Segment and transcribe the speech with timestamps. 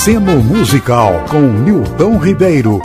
[0.00, 2.80] Aceno Musical com Nilton Ribeiro.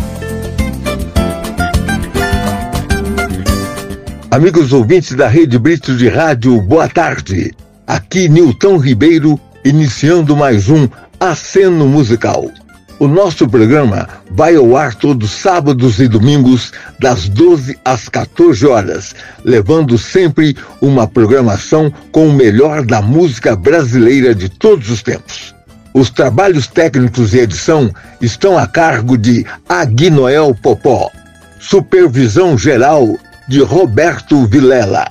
[4.29, 7.55] Amigos ouvintes da Rede Brito de Rádio, boa tarde.
[7.87, 12.51] Aqui Nilton Ribeiro, iniciando mais um Aceno Musical.
[12.99, 19.15] O nosso programa vai ao ar todos sábados e domingos, das 12 às 14 horas,
[19.41, 25.54] levando sempre uma programação com o melhor da música brasileira de todos os tempos.
[25.95, 31.09] Os trabalhos técnicos e edição estão a cargo de Aguinoel Popó.
[31.57, 33.17] Supervisão geral
[33.47, 35.07] de Roberto Vilela.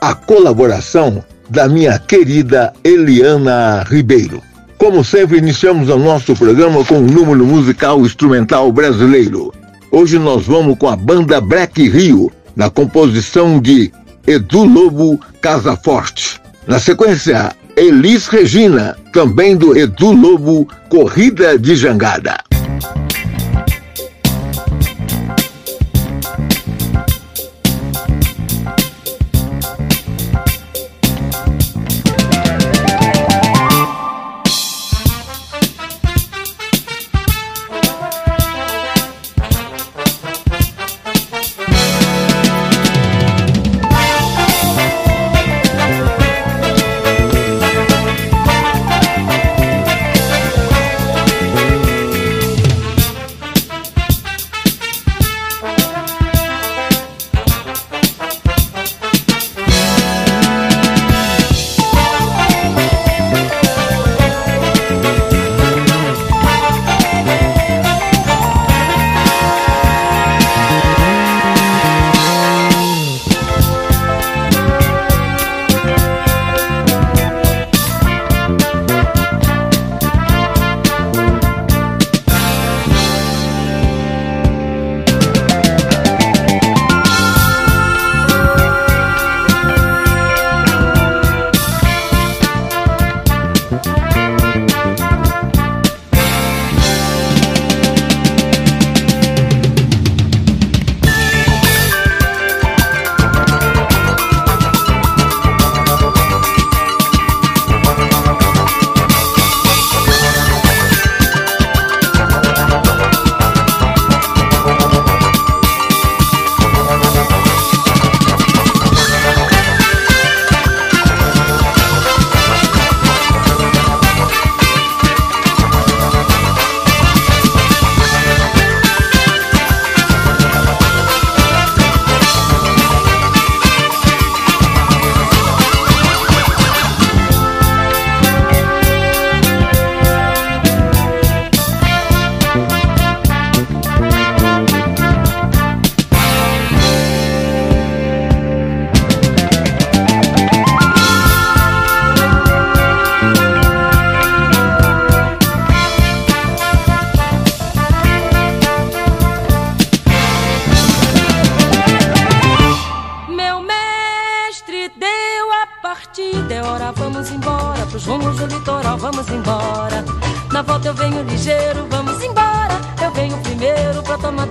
[0.00, 4.40] A colaboração da minha querida Eliana Ribeiro.
[4.78, 9.52] Como sempre, iniciamos o nosso programa com o número musical instrumental brasileiro.
[9.90, 13.92] Hoje nós vamos com a banda Black Rio, na composição de
[14.24, 16.40] Edu Lobo Casa Forte.
[16.64, 22.51] Na sequência, Elis Regina, também do Edu Lobo Corrida de Jangada.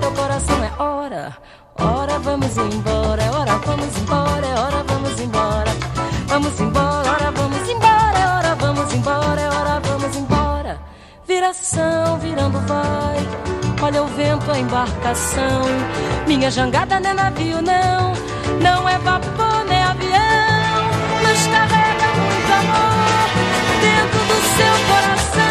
[0.02, 1.38] teu coração é hora.
[1.80, 5.72] Hora, vamos embora, é hora, vamos embora, é hora, vamos embora.
[6.28, 10.80] Vamos embora, é hora, vamos embora, é hora, vamos embora, é hora, vamos embora.
[11.28, 13.20] Viração, virando vai.
[13.82, 15.62] Olha o vento, a embarcação.
[16.28, 18.14] Minha jangada não é navio, não.
[18.62, 20.82] Não é vapor, nem é avião.
[21.24, 23.30] Mas carrega muito amor
[23.82, 25.51] dentro do seu coração.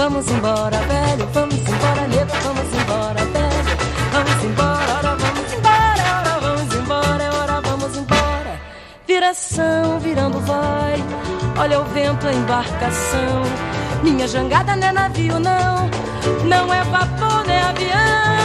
[0.00, 1.28] Vamos embora, velho.
[1.34, 2.32] Vamos embora, nego.
[2.42, 3.76] Vamos embora, velho.
[4.10, 6.04] Vamos embora, ora, vamos embora.
[6.16, 8.60] Ora, vamos embora, ora, vamos embora.
[9.06, 11.04] Viração, virando vai.
[11.58, 13.42] Olha o vento, a embarcação.
[14.02, 15.90] Minha jangada não é navio, não.
[16.46, 18.39] Não é vapor, nem avião.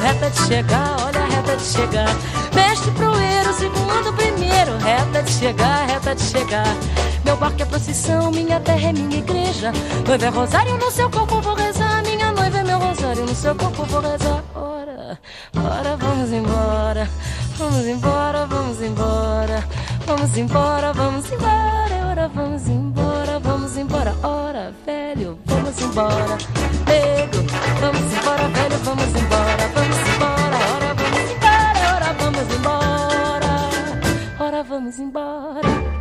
[0.00, 2.16] Reta de chegar, olha a reta de de chegar.
[2.54, 6.76] Mestre proeiro, segundo primeiro, reta de chegar, reta de chegar.
[7.24, 9.72] Meu barco é procissão, minha terra é minha igreja.
[10.06, 12.02] Noiva é rosário no seu corpo, vou rezar.
[12.02, 14.42] Minha noiva é meu rosário no seu corpo, vou rezar.
[14.54, 15.18] Ora,
[15.56, 17.08] ora, vamos embora.
[17.56, 19.64] Vamos embora, vamos embora.
[20.04, 22.06] Vamos embora, vamos embora.
[22.10, 24.14] Ora, vamos embora, vamos embora.
[24.22, 26.38] Ora, velho, vamos embora.
[26.86, 27.38] Nego,
[27.80, 29.41] vamos embora, velho, vamos embora.
[34.72, 35.91] Vamos embora.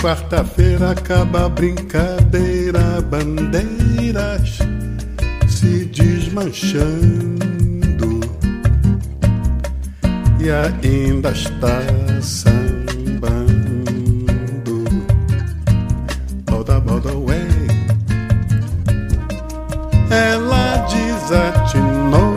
[0.00, 4.58] Quarta-feira acaba a brincadeira, bandeiras
[5.48, 7.46] se desmanchando
[10.38, 11.80] e ainda está
[12.20, 13.56] sambando.
[16.44, 17.46] Boda, boda, way.
[20.10, 22.36] Ela desatinou,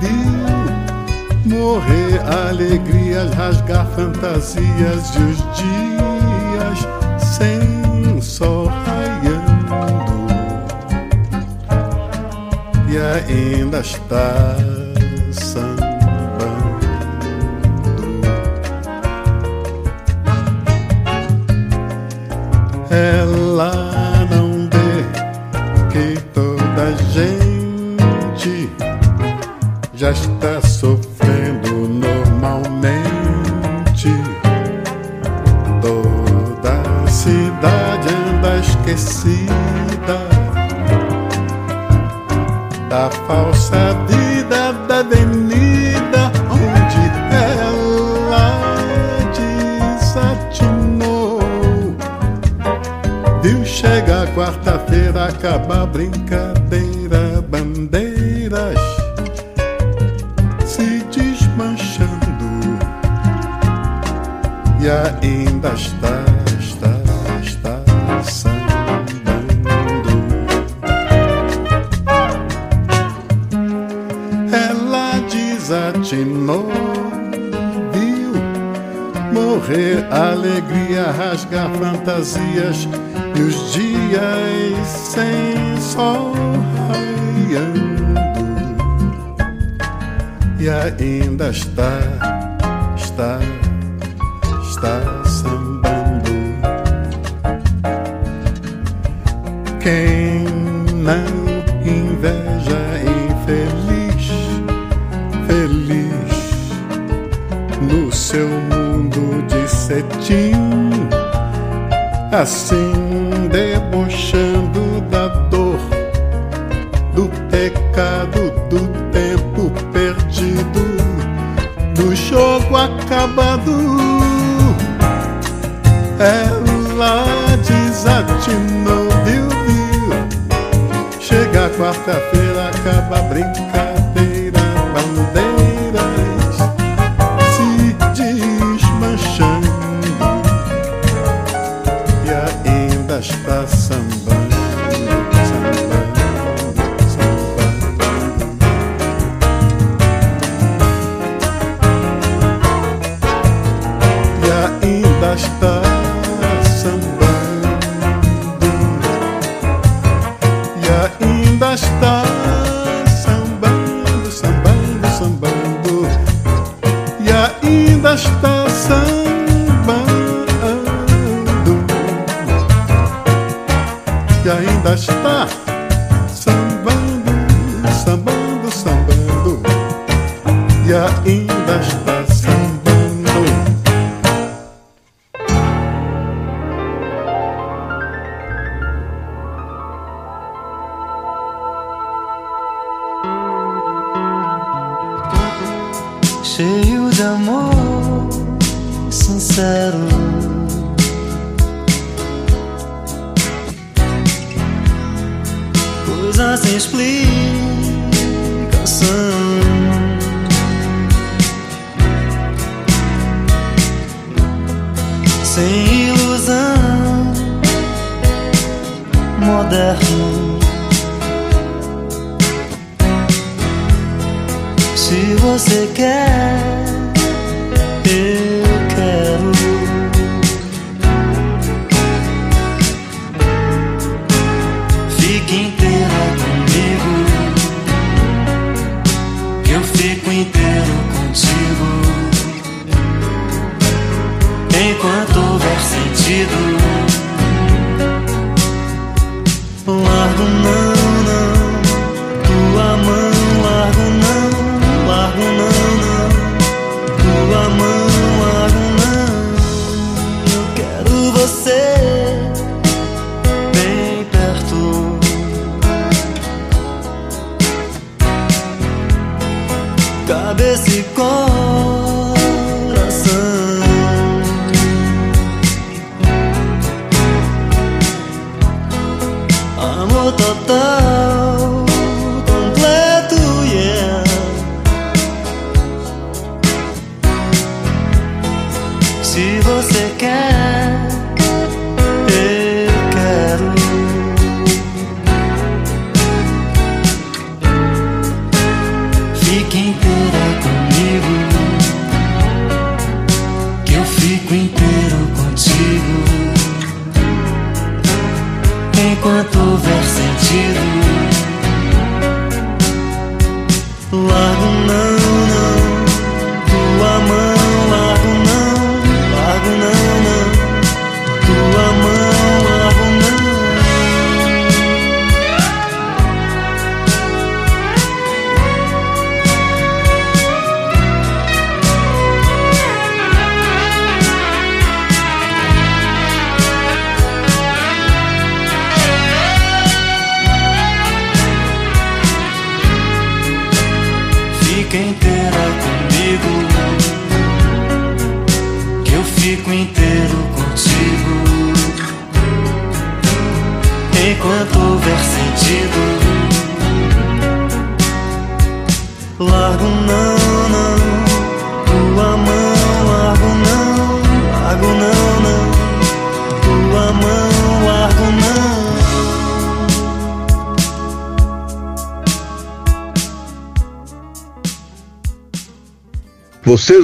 [0.00, 6.01] viu morrer alegrias, rasgar fantasias e os dias
[7.42, 9.42] sem sol raiando
[12.88, 14.54] e ainda está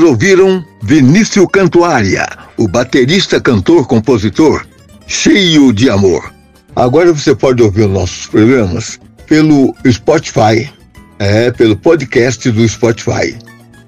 [0.08, 4.66] ouviram Vinícius Cantuária, o baterista, cantor, compositor,
[5.06, 6.32] cheio de amor.
[6.74, 10.70] Agora você pode ouvir os nossos programas pelo Spotify,
[11.18, 13.36] é, pelo podcast do Spotify.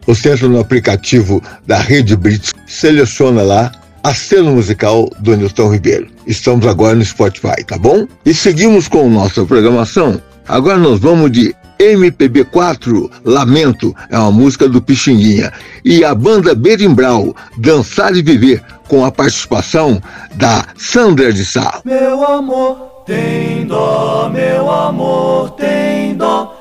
[0.07, 3.73] Você entra no aplicativo da Rede Brits, seleciona lá
[4.03, 6.09] a cena musical do Nilton Ribeiro.
[6.27, 8.07] Estamos agora no Spotify, tá bom?
[8.27, 10.21] E seguimos com nossa programação.
[10.47, 15.51] Agora nós vamos de MPB4, Lamento, é uma música do Pixinguinha.
[15.85, 20.03] E a banda Berimbral, Dançar e Viver, com a participação
[20.35, 21.81] da Sandra de Sá.
[21.85, 26.60] Meu amor tem dó, meu amor tem dó.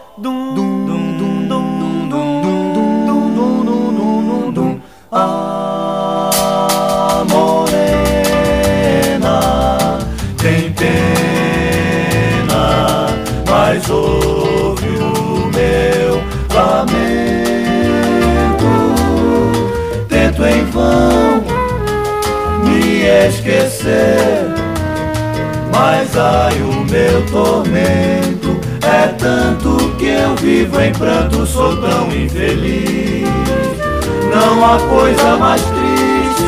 [23.09, 24.47] Esquecer.
[25.73, 33.27] Mas ai o meu tormento é tanto que eu vivo em pranto, sou tão infeliz.
[34.33, 36.43] Não há coisa mais triste,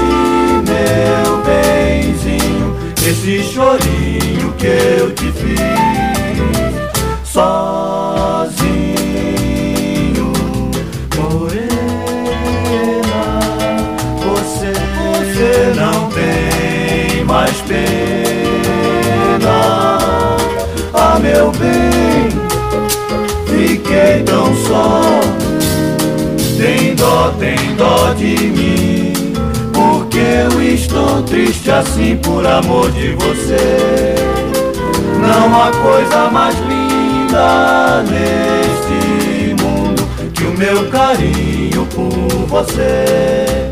[0.67, 6.11] meu benzinho, esse chorinho que eu te fiz
[7.31, 8.61] sozinho,
[11.15, 11.71] morena.
[14.19, 16.20] Você, você não tem
[17.31, 17.87] mais pena,
[20.93, 22.29] ah meu bem,
[23.45, 25.01] fiquei tão só.
[26.57, 29.13] Tem dó, tem dó de mim,
[29.73, 34.13] porque eu estou triste assim por amor de você.
[35.21, 42.11] Não há coisa mais linda neste mundo que o meu carinho por
[42.47, 43.71] você.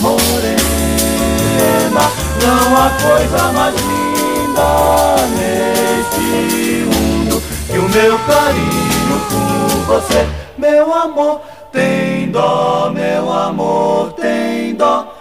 [0.00, 0.56] Morena,
[2.42, 4.68] não há coisa mais linda
[5.36, 7.36] neste mundo
[7.66, 10.26] que o meu carinho por você,
[10.56, 11.40] meu amor,
[11.72, 15.15] tem dó, meu amor, tem dó.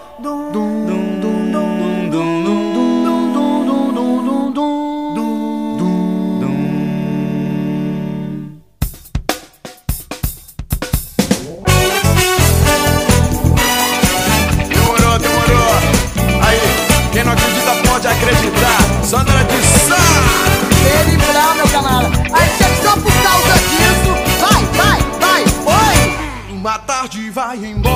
[27.57, 27.94] vai embora.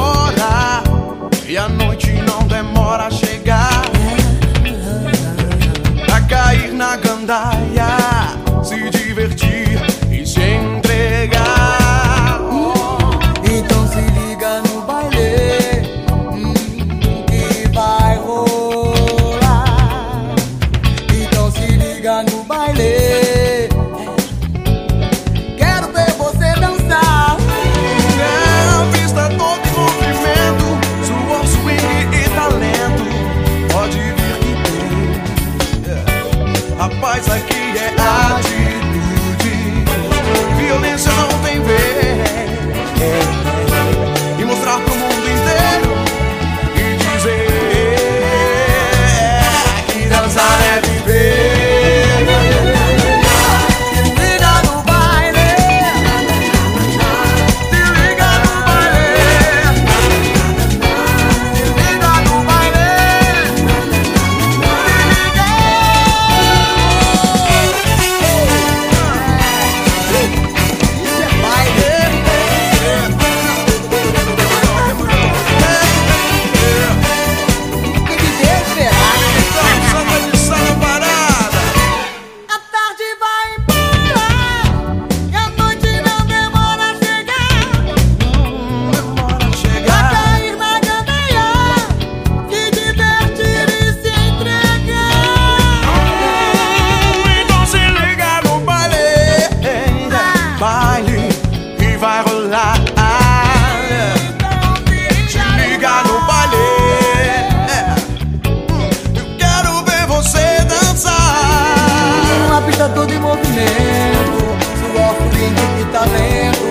[115.91, 116.67] talento,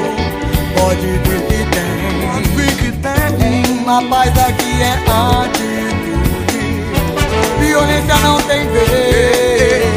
[0.76, 2.28] pode ver que tem.
[2.32, 3.84] Pode ver que tem.
[3.84, 4.92] Rapaz, aqui é
[5.44, 6.18] atitude.
[7.58, 9.87] Violência não tem vez.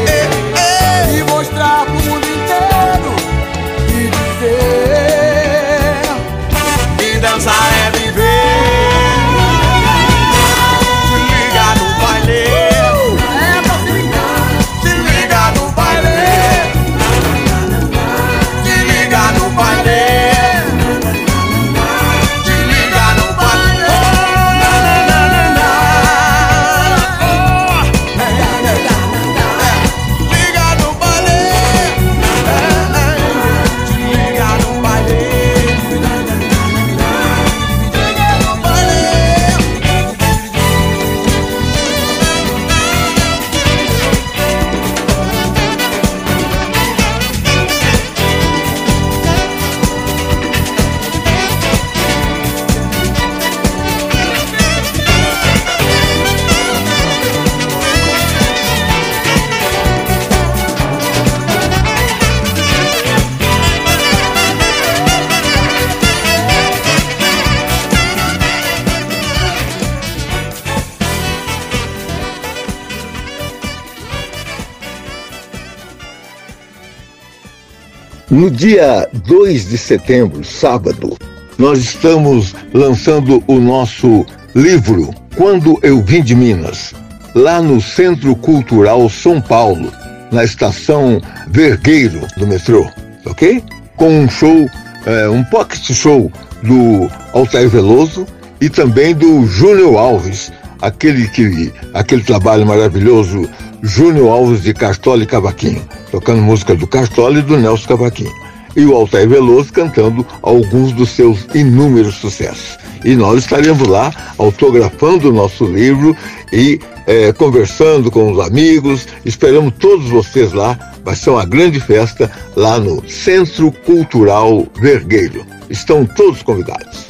[78.41, 81.15] No dia 2 de setembro, sábado,
[81.59, 84.25] nós estamos lançando o nosso
[84.55, 86.91] livro Quando Eu Vim de Minas,
[87.35, 89.93] lá no Centro Cultural São Paulo,
[90.31, 92.89] na estação Vergueiro do metrô,
[93.27, 93.63] ok?
[93.95, 94.67] Com um show,
[95.05, 96.31] é, um pocket show
[96.63, 98.25] do Altair Veloso
[98.59, 100.51] e também do Júnior Alves,
[100.81, 103.47] aquele que aquele trabalho maravilhoso
[103.83, 108.33] Júnior Alves de Castola e Cavaquinho tocando música do Cartola e do Nelson Cavaquinho.
[108.75, 112.77] E o Altair Veloso cantando alguns dos seus inúmeros sucessos.
[113.03, 116.15] E nós estaremos lá autografando o nosso livro
[116.53, 119.07] e é, conversando com os amigos.
[119.25, 120.77] Esperamos todos vocês lá.
[121.03, 125.45] Vai ser uma grande festa lá no Centro Cultural Vergueiro.
[125.69, 127.07] Estão todos convidados.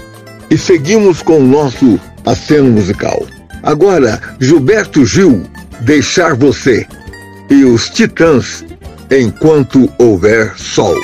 [0.50, 3.26] E seguimos com o nosso aceno musical.
[3.64, 5.44] Agora, Gilberto Gil,
[5.82, 6.86] Deixar Você.
[7.50, 8.64] E os Titãs,
[9.14, 10.96] Enquanto Houver Sol.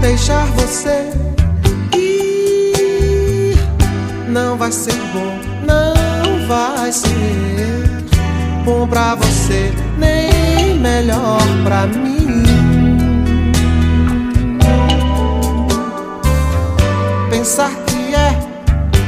[0.00, 1.10] deixar você
[1.96, 3.56] ir
[4.28, 8.02] não vai ser bom, não vai ser
[8.64, 12.42] bom pra você, nem melhor pra mim.
[17.30, 18.30] Pensar que é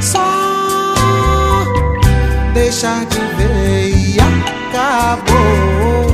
[0.01, 1.63] só
[2.53, 6.05] deixar de ver e acabou,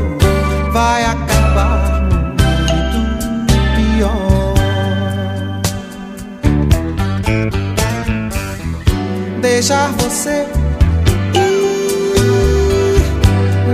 [0.72, 4.52] vai acabar muito pior.
[9.41, 10.46] deixar você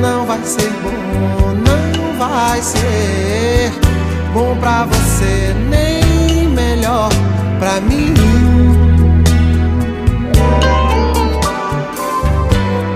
[0.02, 0.77] não vai ser
[2.18, 3.72] vai ser
[4.34, 7.10] bom pra você, nem melhor
[7.60, 8.14] pra mim.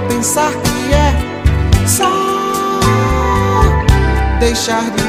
[0.09, 2.11] Pensar que é só
[4.39, 5.00] deixar de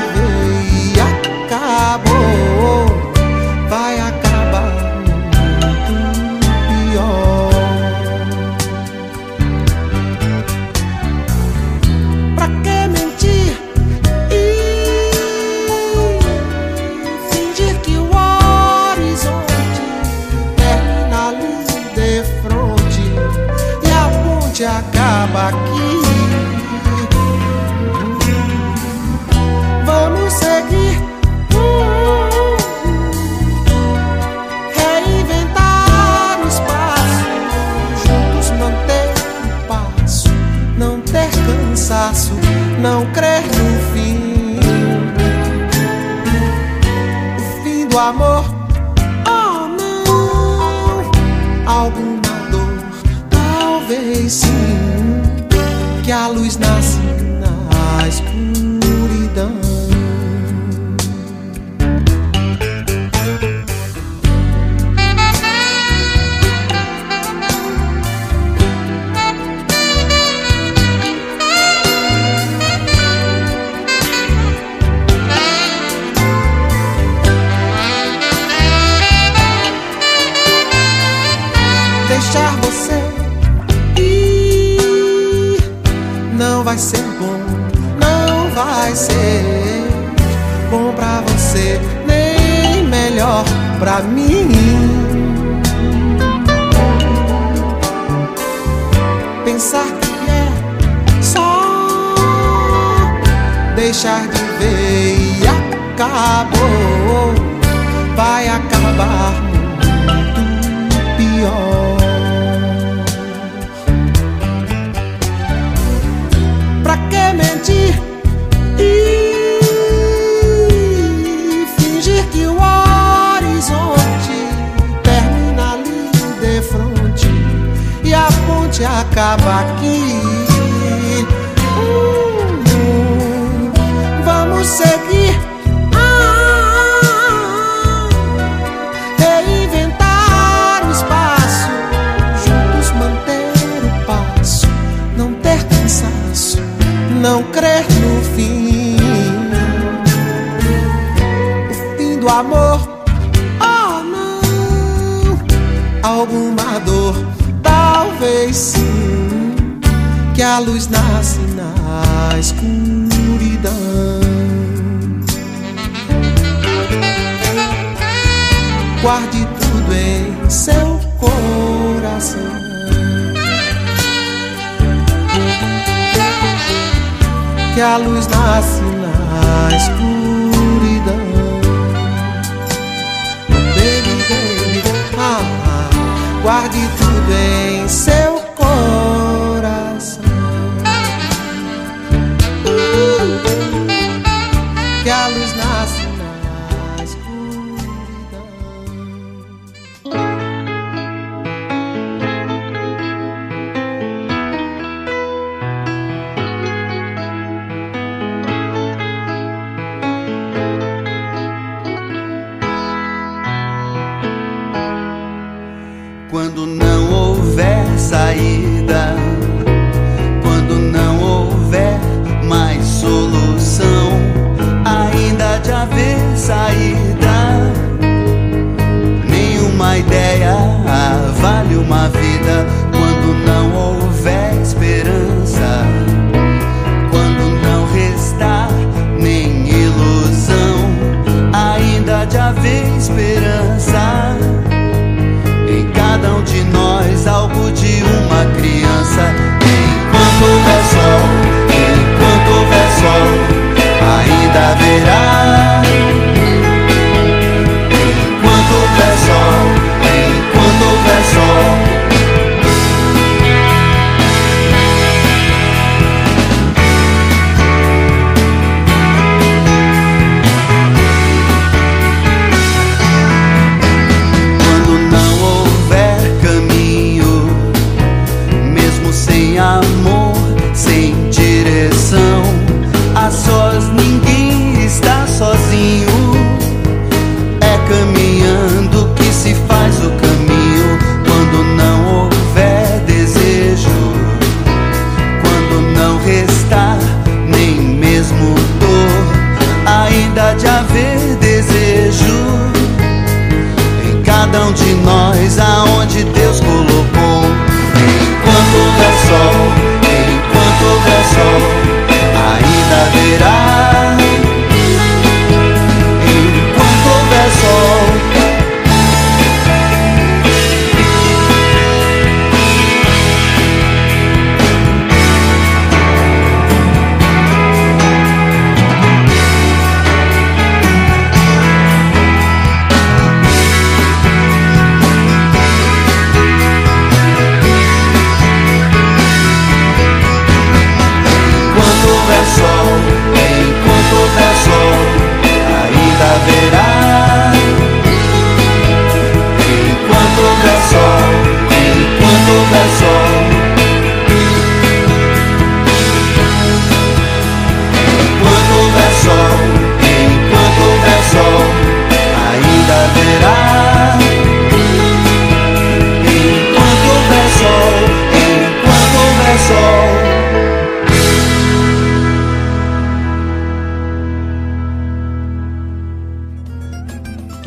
[218.12, 219.16] saída,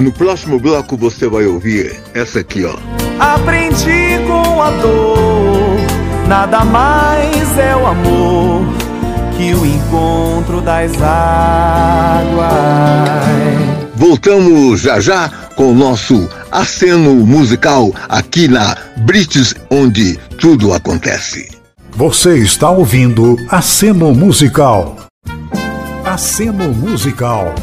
[0.06, 2.78] No próximo bloco você vai ouvir essa aqui, ó.
[3.20, 5.80] Aprendi com a dor,
[6.28, 8.68] nada mais é o amor
[9.36, 12.46] que o encontro das águas.
[13.96, 21.50] Voltamos já já com o nosso aceno musical aqui na Brits, onde tudo acontece.
[21.94, 24.98] Você está ouvindo Aceno Musical.
[26.06, 27.56] Aceno Musical.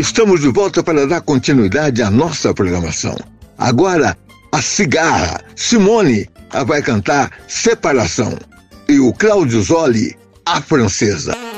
[0.00, 3.14] Estamos de volta para dar continuidade à nossa programação.
[3.58, 4.16] Agora,
[4.50, 6.26] a cigarra Simone
[6.66, 8.34] vai cantar Separação
[8.88, 11.49] e o Cláudio Zoli, a francesa.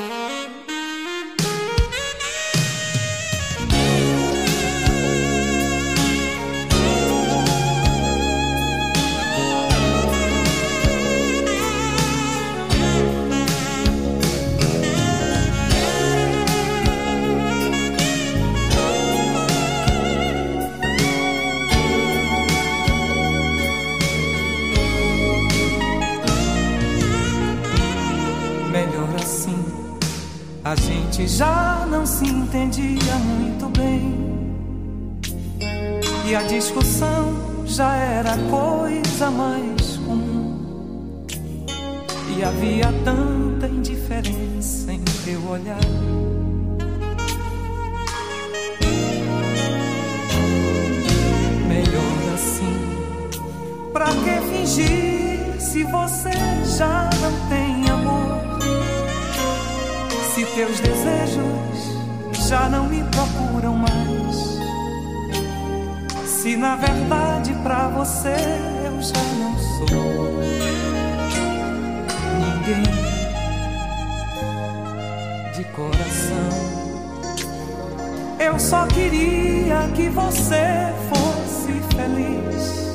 [31.23, 34.23] gente já não se entendia muito bem.
[36.25, 37.33] E a discussão
[37.65, 41.25] já era coisa mais comum.
[42.35, 45.79] E havia tanta indiferença em teu olhar.
[51.67, 56.31] Melhor assim, pra que fingir se você
[56.77, 57.72] já não tem?
[60.33, 64.57] se teus desejos já não me procuram mais.
[66.25, 68.35] Se na verdade pra você
[68.83, 70.33] eu já não sou
[72.39, 72.83] ninguém
[75.53, 76.49] de coração.
[78.39, 82.91] Eu só queria que você fosse feliz.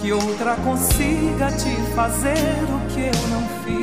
[0.00, 3.79] Que outra consiga te fazer o que eu não fiz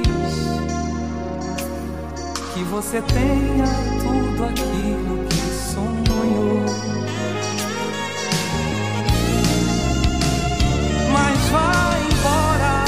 [2.58, 3.67] que você tenha
[4.02, 5.41] tudo aquilo que
[5.74, 6.65] sonhou.
[11.13, 12.86] Mas vá embora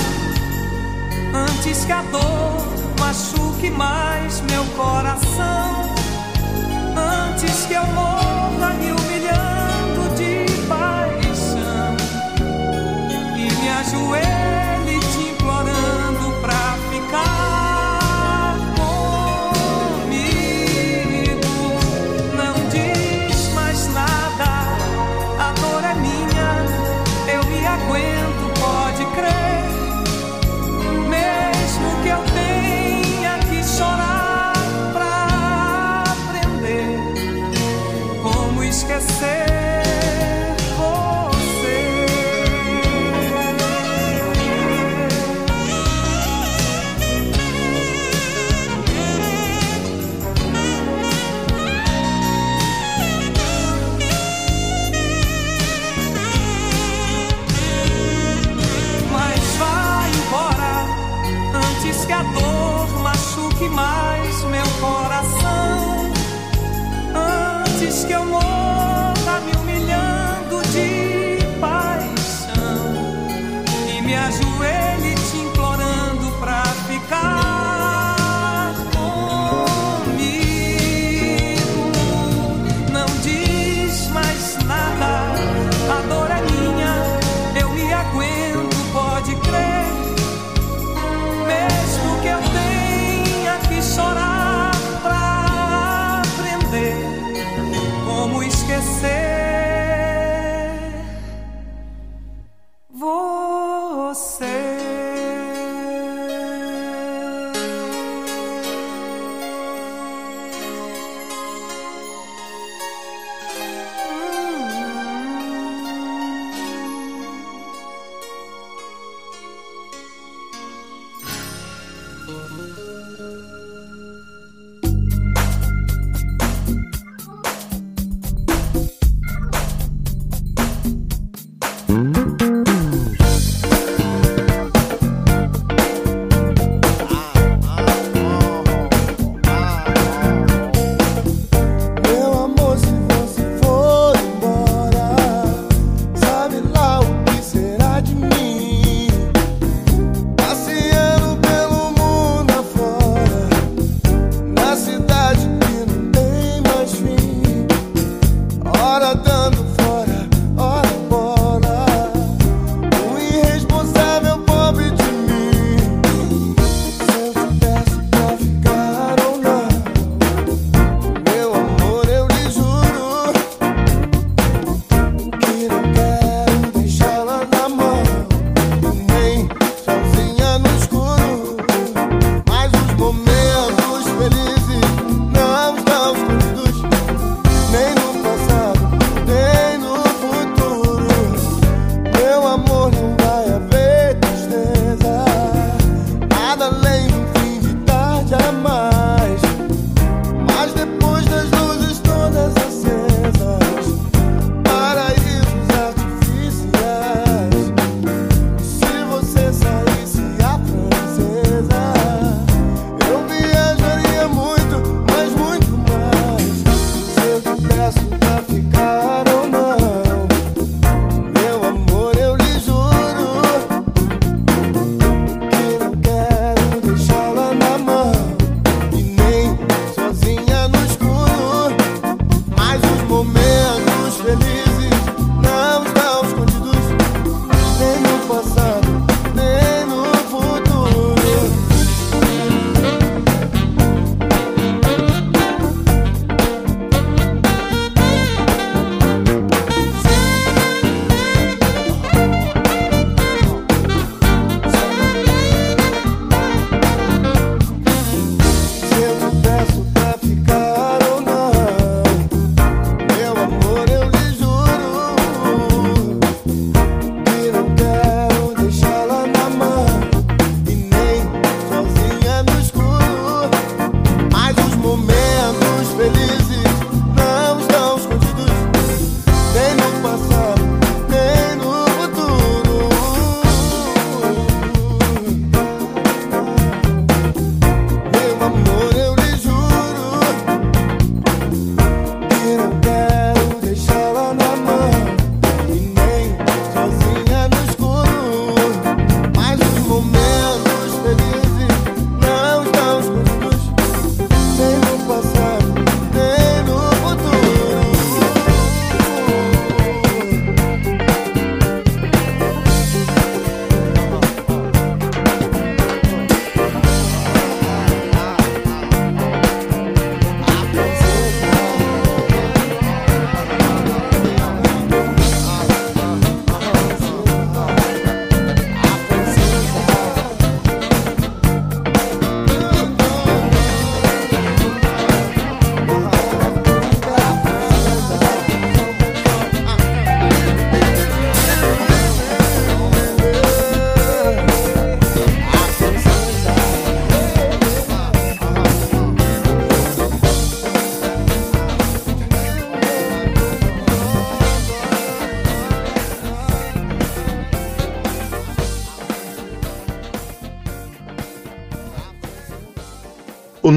[1.46, 2.66] antes que a dor
[3.00, 5.94] machuque mais meu coração.
[6.98, 8.19] Antes que eu morra.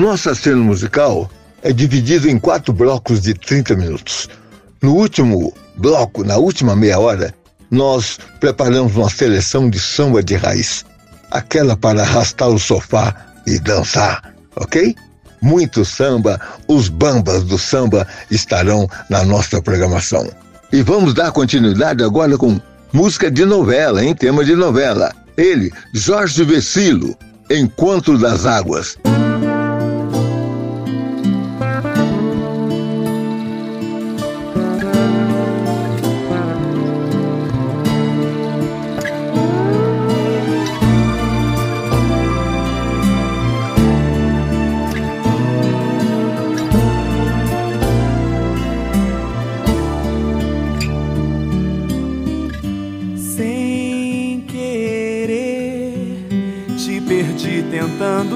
[0.03, 1.30] Nosso cena musical
[1.62, 4.28] é dividido em quatro blocos de 30 minutos.
[4.82, 7.32] No último bloco, na última meia hora,
[7.70, 10.84] nós preparamos uma seleção de samba de raiz.
[11.30, 13.14] Aquela para arrastar o sofá
[13.46, 14.94] e dançar, ok?
[15.40, 20.28] Muito samba, os bambas do samba estarão na nossa programação.
[20.72, 22.61] E vamos dar continuidade agora com
[22.92, 25.12] música de novela, em tema de novela.
[25.36, 27.16] Ele, Jorge Vecilo,
[27.48, 28.98] Encontro das Águas.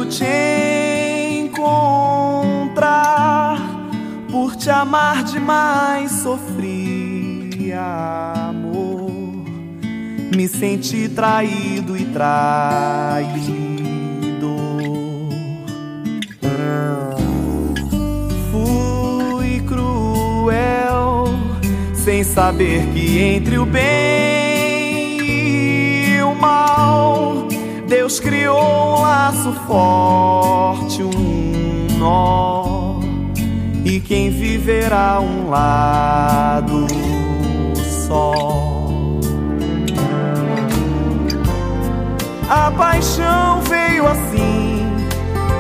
[0.09, 2.77] Te encontrar.
[4.31, 9.45] Por te amar demais, sofri amor.
[10.35, 13.57] Me senti traído e traído.
[18.51, 21.29] Fui cruel,
[21.95, 27.46] sem saber que entre o bem e o mal,
[27.89, 32.99] Deus criou um laço forte, um nó,
[33.85, 36.87] e quem viverá um lado
[38.07, 38.33] só.
[42.49, 44.85] A paixão veio assim,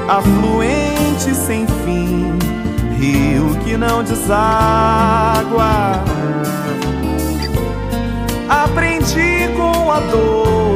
[0.08, 2.32] afluente sem fim,
[2.98, 6.02] rio que não deságua.
[8.48, 10.75] Aprendi com a dor,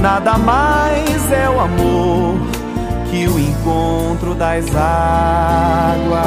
[0.00, 2.40] nada mais é o amor
[3.10, 6.24] que o encontro das águas.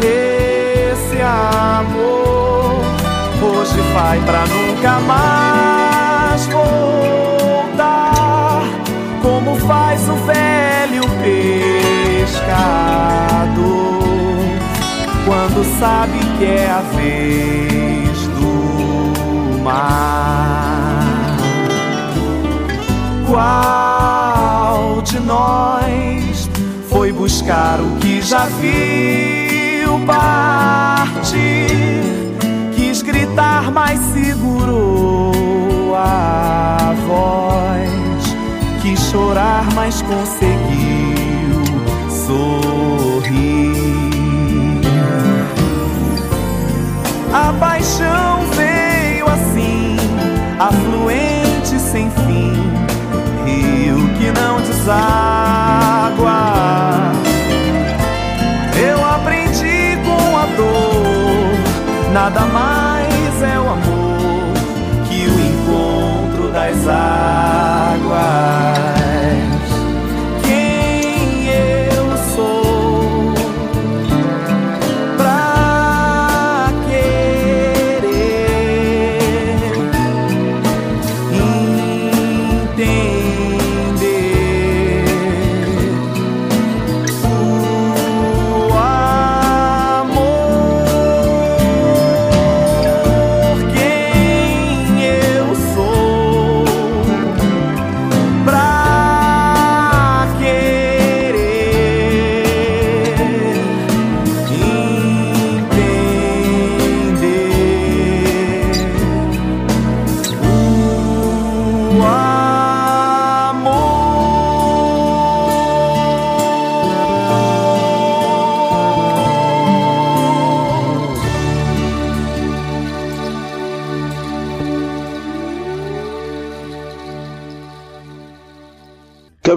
[0.00, 2.80] Esse amor
[3.42, 8.62] hoje vai pra nunca mais voltar,
[9.20, 12.38] como faz o velho pescador
[15.26, 20.67] quando sabe que é a vez do mar.
[23.38, 26.50] Qual de nós
[26.90, 31.68] foi buscar o que já viu partir?
[32.74, 38.34] Quis gritar, mas segurou a voz.
[38.82, 41.62] Quis chorar, mas conseguiu
[42.26, 43.68] sorrir.
[47.32, 49.96] A paixão veio assim,
[50.58, 52.27] afluente sem fim,
[54.18, 54.98] que não deságua.
[58.76, 64.54] Eu aprendi com a dor, nada mais é o amor
[65.08, 68.87] que o encontro das águas.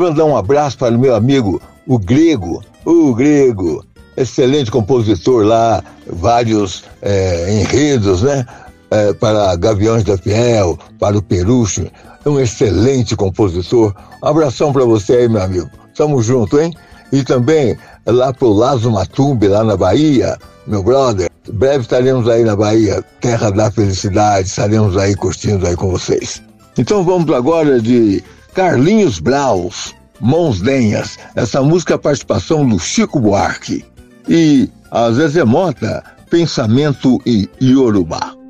[0.01, 2.63] Mandar um abraço para o meu amigo, o Grego.
[2.83, 3.85] O Grego,
[4.17, 8.45] excelente compositor lá, vários eh, enredos, né?
[8.89, 11.85] Eh, para Gaviões da Fiel, para o Perucho.
[12.25, 13.93] É um excelente compositor.
[14.23, 15.69] Um abração para você aí, meu amigo.
[15.95, 16.73] Tamo junto, hein?
[17.11, 21.29] E também lá pro Lazo Matumbi, lá na Bahia, meu brother.
[21.51, 26.41] Breve estaremos aí na Bahia, terra da felicidade, estaremos aí curtindo aí com vocês.
[26.77, 28.23] Então vamos agora de
[28.53, 31.17] Carlinhos Braus, Mãos Denhas.
[31.35, 33.85] Essa música é a participação do Chico Buarque.
[34.27, 38.40] E a Zezé Mota, Pensamento em Yorubá.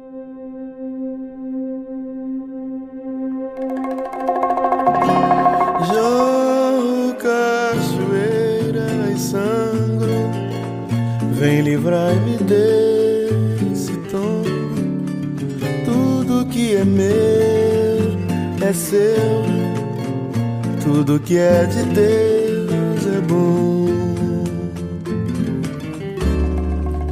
[21.31, 23.87] Que é de Deus é bom.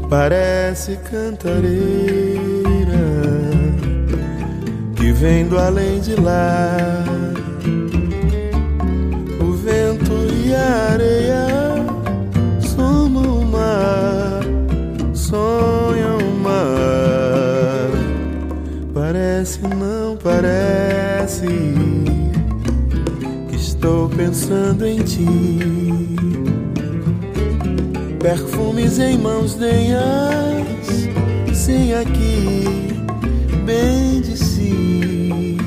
[0.09, 1.69] Parece cantareira
[4.97, 7.05] que vem do além de lá.
[9.39, 10.11] O vento
[10.45, 11.47] e a areia
[12.59, 14.41] somam o mar,
[15.13, 17.89] sonham o mar.
[18.93, 21.88] Parece, não parece
[23.79, 25.25] estou pensando em ti.
[28.21, 30.01] Perfumes em mãos denhas,
[31.53, 32.65] sem aqui,
[33.65, 35.57] bem de si.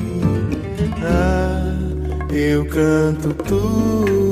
[1.03, 1.75] Ah,
[2.31, 4.22] eu canto tudo,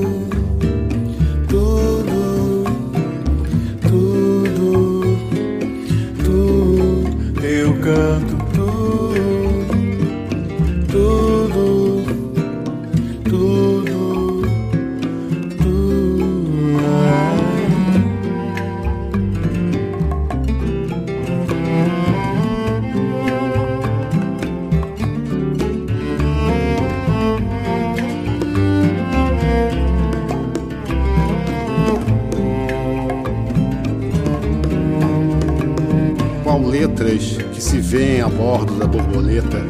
[37.91, 39.61] vêem a bordo da borboleta,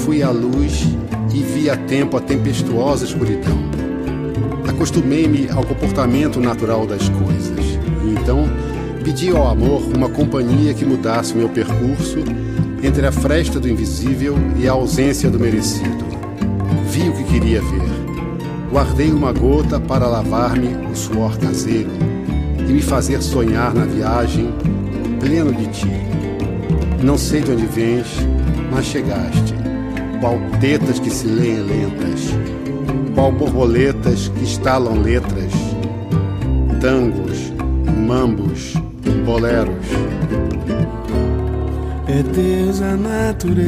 [0.00, 0.88] fui à luz
[1.32, 3.56] e vi a tempo a tempestuosa escuridão.
[4.68, 7.64] Acostumei-me ao comportamento natural das coisas.
[8.02, 8.48] E então
[9.04, 12.18] pedi ao amor uma companhia que mudasse o meu percurso
[12.82, 16.04] entre a fresta do invisível e a ausência do merecido.
[16.88, 18.68] Vi o que queria ver.
[18.72, 21.90] Guardei uma gota para lavar-me o suor caseiro
[22.58, 24.52] e me fazer sonhar na viagem
[25.20, 26.23] pleno de ti.
[27.04, 28.06] Não sei de onde vens,
[28.72, 29.54] mas chegaste.
[30.20, 32.30] Qual tetas que se leem lentas,
[33.14, 35.52] qual borboletas que estalam letras,
[36.80, 37.52] tangos,
[38.08, 38.72] mambos,
[39.26, 39.86] boleros.
[42.08, 43.66] É Deus a natureza,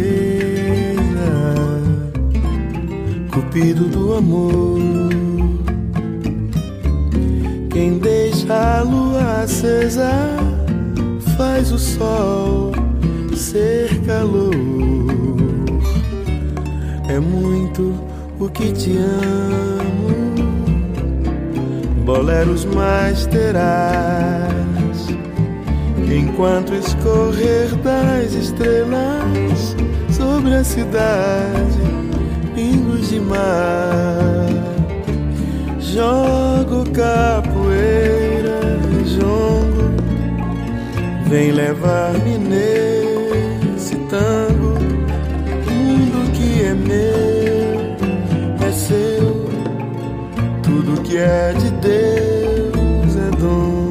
[3.34, 4.80] cupido do amor.
[7.70, 10.10] Quem deixa a lua acesa
[11.36, 12.85] faz o sol
[13.36, 14.54] ser calor.
[17.08, 17.94] É muito
[18.40, 20.34] o que te amo,
[22.04, 24.16] boleros mais terás.
[26.10, 29.76] Enquanto escorrer das estrelas
[30.10, 31.78] sobre a cidade,
[32.54, 34.46] pingos de mar.
[35.78, 38.60] Jogo capoeira,
[39.04, 39.90] jongo,
[41.28, 42.85] vem levar-me nesse
[51.06, 53.90] que é de Deus é dom.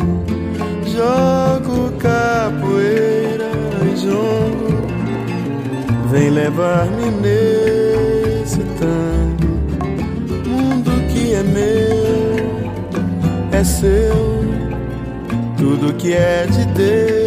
[0.86, 3.50] Jogo capoeira
[3.84, 4.86] e jongo,
[6.12, 9.56] vem levar-me nesse tango.
[10.46, 12.38] Mundo que é meu,
[13.52, 14.46] é seu,
[15.58, 17.25] tudo que é de Deus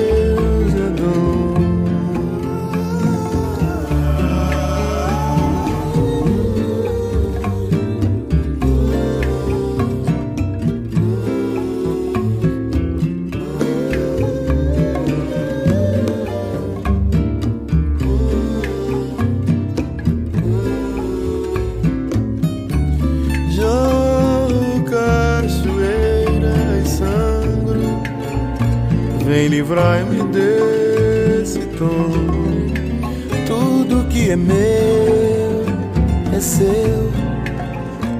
[29.59, 32.11] vem livrar-me desse tom.
[33.47, 35.65] Tudo que é meu
[36.35, 37.13] é seu,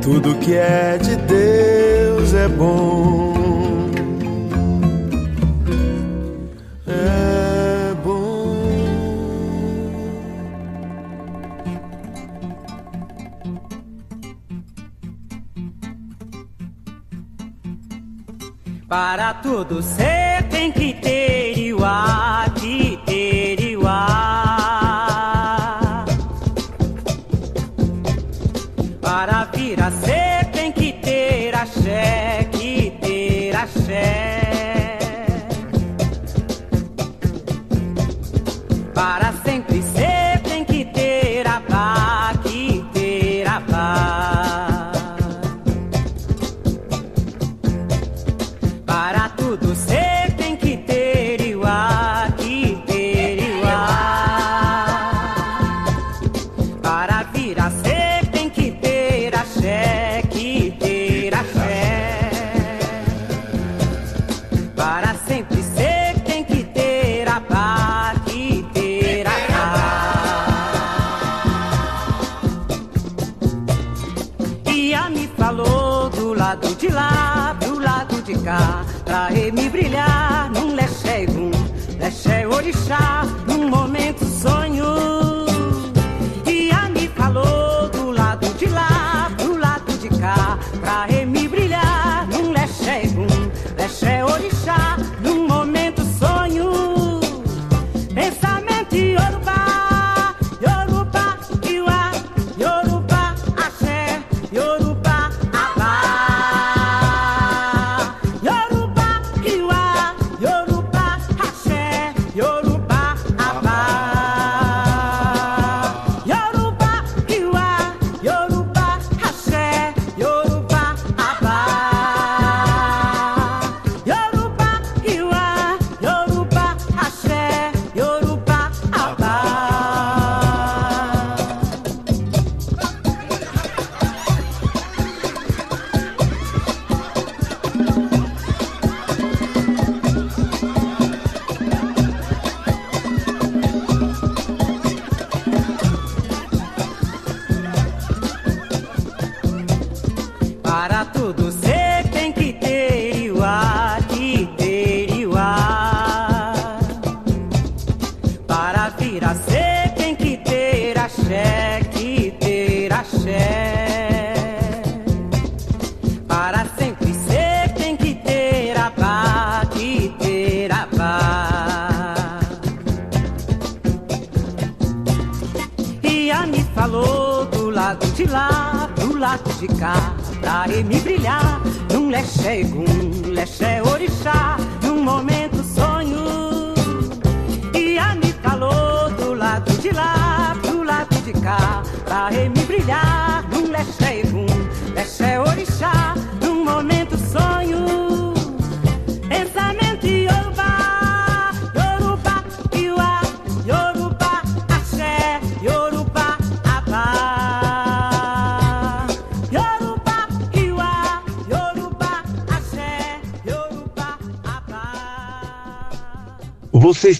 [0.03, 3.35] tudo que é de Deus é bom.
[6.87, 8.57] É bom.
[18.89, 20.18] Para tudo ser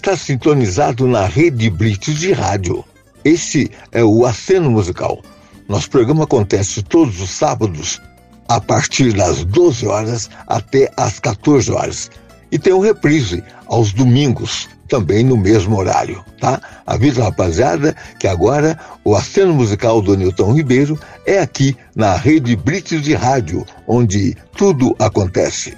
[0.09, 2.83] está sintonizado na Rede Brits de Rádio.
[3.23, 5.21] Esse é o Aceno Musical.
[5.67, 8.01] Nosso programa acontece todos os sábados,
[8.47, 12.09] a partir das 12 horas até às 14 horas.
[12.51, 16.59] E tem um reprise aos domingos, também no mesmo horário, tá?
[16.87, 22.55] Avisa a rapaziada que agora o Aceno Musical do Newton Ribeiro é aqui na Rede
[22.55, 25.77] Brits de Rádio, onde tudo acontece.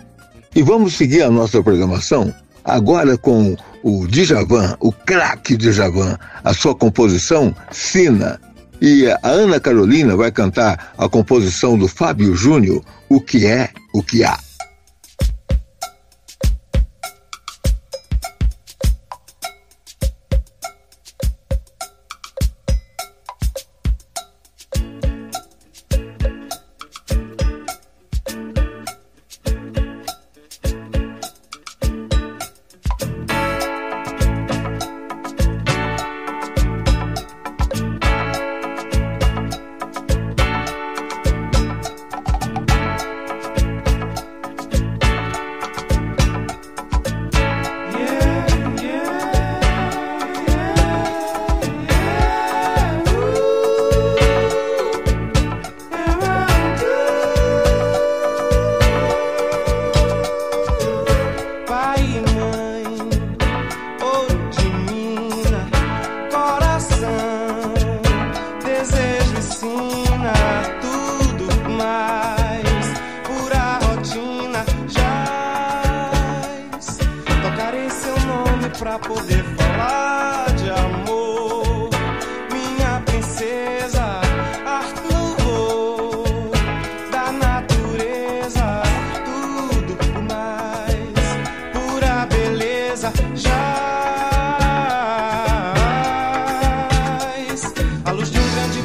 [0.55, 6.75] E vamos seguir a nossa programação agora com o Djavan, o craque Djavan, a sua
[6.75, 8.39] composição Sina.
[8.81, 14.01] E a Ana Carolina vai cantar a composição do Fábio Júnior, O que é, o
[14.01, 14.39] que há.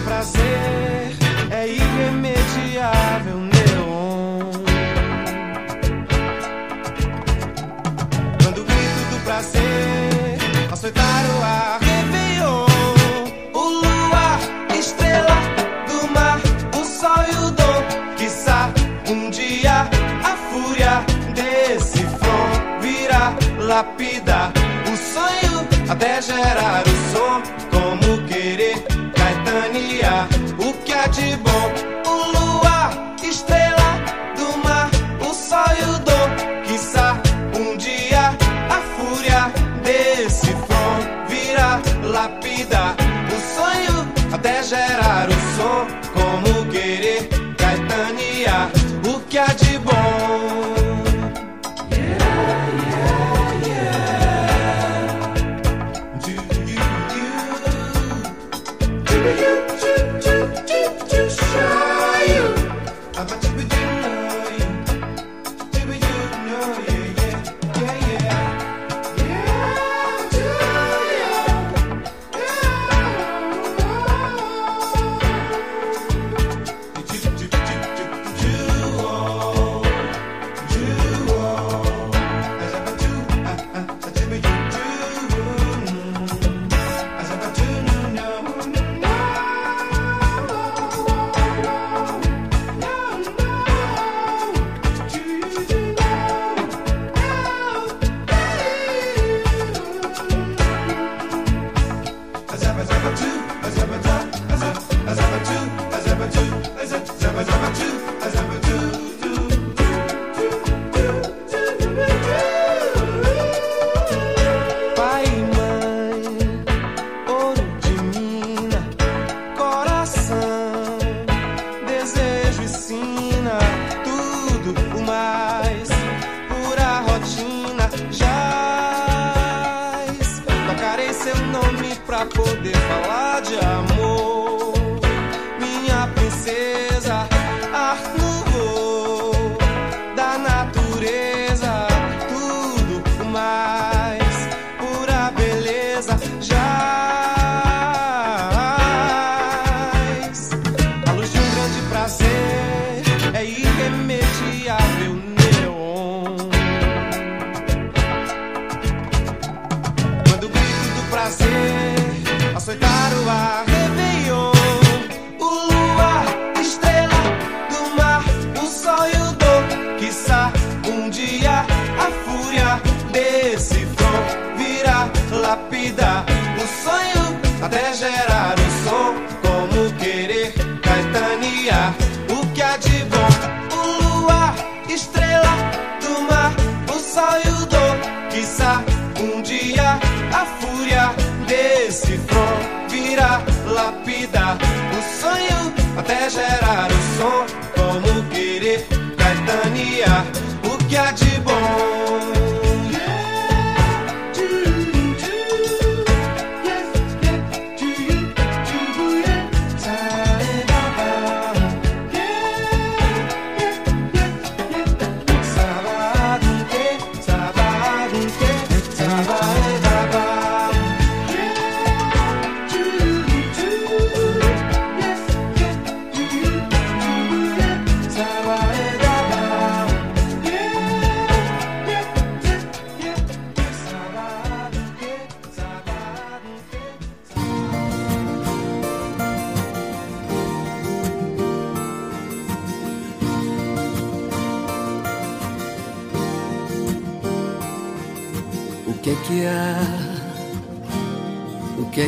[0.06, 1.16] Prazer
[1.50, 4.52] é irremediável, neon.
[8.40, 10.38] Quando o grito do prazer
[10.72, 12.66] açoitar o ar, Réveillon,
[13.52, 14.38] o luar,
[14.78, 15.38] estrela
[15.88, 16.38] do mar,
[16.80, 18.70] o sol e o dom, quiçá
[19.08, 19.88] um dia
[20.22, 21.04] a fúria
[21.34, 24.52] desse som virá lapidar
[24.86, 26.85] o sonho até gerar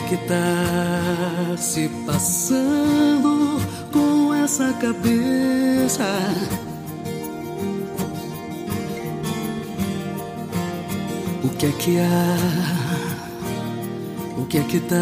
[0.08, 3.60] que tá se passando
[3.92, 6.04] com essa cabeça?
[11.44, 12.36] O que é que há?
[14.38, 14.96] O que é que tá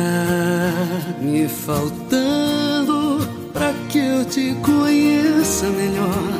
[1.21, 6.33] me faltando pra que eu te conheça melhor?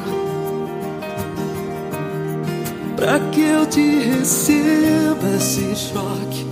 [2.97, 6.46] Pra que eu te receba esse choque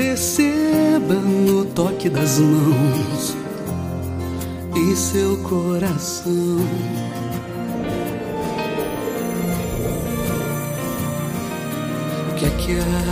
[0.00, 3.36] perceba no toque das mãos
[4.74, 6.32] E seu coração
[12.30, 13.04] O que é que há?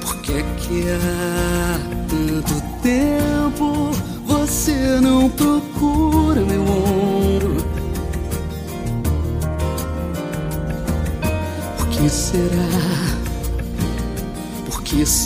[0.00, 1.78] Por que é que há
[2.08, 3.92] tanto tempo
[4.26, 5.49] Você não procura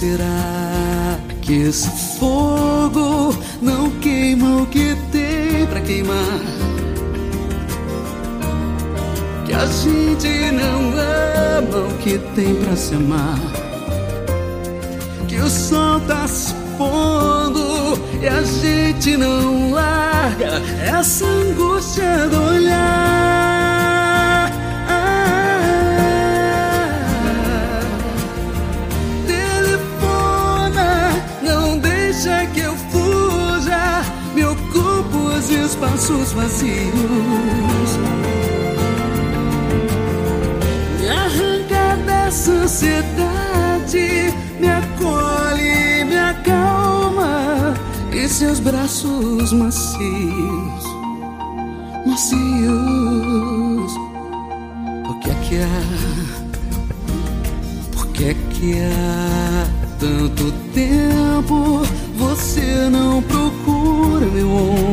[0.04, 1.88] será que esse
[2.18, 6.40] fogo não queima o que tem pra queimar?
[9.46, 10.92] Que a gente não
[11.58, 13.38] ama o que tem pra se amar.
[15.26, 23.33] Que o sol tá se pondo e a gente não larga essa angústia do olhar.
[35.84, 37.98] Espaços vazios.
[41.00, 47.74] Me arranca dessa ansiedade, me acolhe, me acalma
[48.12, 50.84] e seus braços macios,
[52.06, 53.92] macios.
[55.08, 55.82] O que é que há?
[57.92, 59.66] Por que é que há
[59.98, 61.82] tanto tempo
[62.16, 64.83] você não procura meu ombro?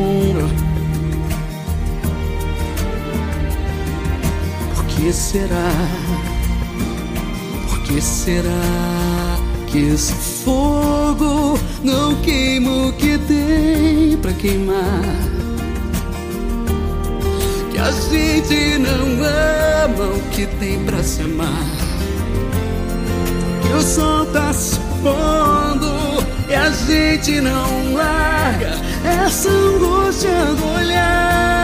[5.12, 5.70] Que será?
[7.68, 8.48] Por que será
[9.66, 15.02] que esse fogo não queima o que tem pra queimar?
[17.70, 19.22] Que a gente não
[19.84, 21.66] ama o que tem pra se amar.
[23.66, 31.61] Que o sol tá se pondo e a gente não larga essa angústia do olhar.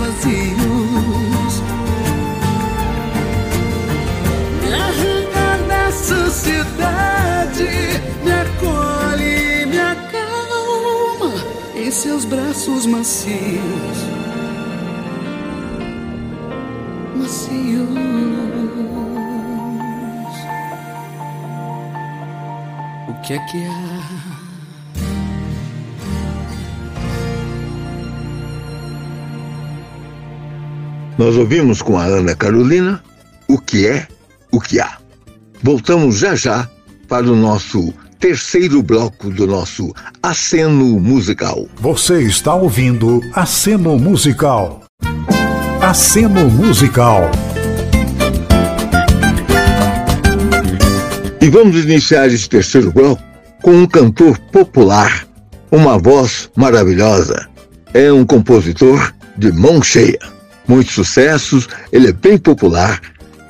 [0.00, 1.62] vazios.
[4.62, 7.68] Me arranca dessa cidade,
[8.24, 11.34] me acolhe, me acalma
[11.76, 13.98] em seus braços macios.
[17.16, 17.88] Macios.
[23.08, 24.49] O que é que há?
[31.20, 33.04] Nós ouvimos com a Ana Carolina
[33.46, 34.08] o que é,
[34.50, 34.96] o que há.
[35.62, 36.66] Voltamos já já
[37.06, 41.68] para o nosso terceiro bloco do nosso Aceno Musical.
[41.76, 44.82] Você está ouvindo Aceno Musical.
[45.82, 47.30] Aceno Musical.
[51.42, 53.22] E vamos iniciar esse terceiro bloco
[53.60, 55.28] com um cantor popular,
[55.70, 57.46] uma voz maravilhosa.
[57.92, 60.39] É um compositor de mão cheia.
[60.70, 63.00] Muitos sucessos, ele é bem popular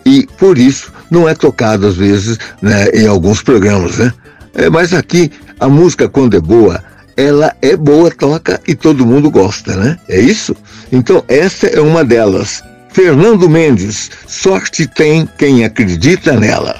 [0.07, 4.11] e, por isso, não é tocado às vezes né, em alguns programas, né?
[4.55, 6.83] É, mas aqui, a música, quando é boa,
[7.19, 9.99] ela é boa, toca e todo mundo gosta, né?
[10.09, 10.57] É isso?
[10.91, 12.63] Então, essa é uma delas.
[12.91, 16.75] Fernando Mendes, sorte tem quem acredita nela.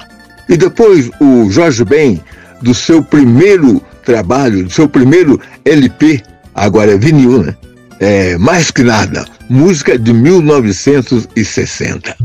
[0.49, 2.19] E depois o Jorge Ben,
[2.63, 6.23] do seu primeiro trabalho, do seu primeiro LP,
[6.55, 7.55] agora é vinil, né?
[8.03, 12.17] É mais que nada, música de 1960.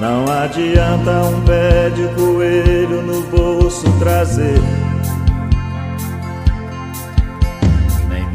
[0.00, 4.62] Não adianta um pé de coelho no bolso trazer,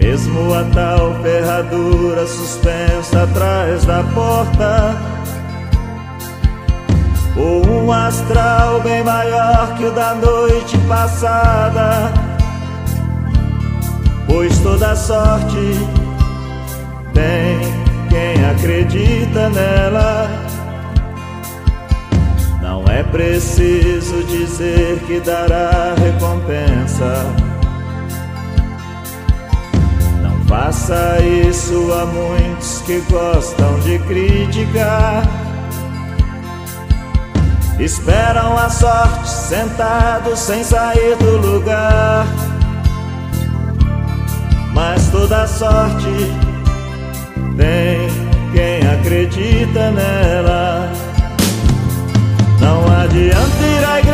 [0.04, 4.96] mesmo a tal ferradura suspensa atrás da porta,
[7.38, 12.12] ou um astral bem maior que o da noite passada,
[14.28, 15.80] pois toda sorte
[17.14, 17.60] tem
[18.10, 20.30] quem acredita nela.
[22.62, 27.43] Não é preciso dizer que dará recompensa.
[30.54, 35.24] Faça isso a muitos que gostam de criticar.
[37.80, 42.28] Esperam a sorte sentados sem sair do lugar.
[44.76, 46.32] Mas toda sorte
[47.58, 48.08] tem
[48.54, 50.92] quem acredita nela.
[52.60, 54.13] Não adianta ir à igreja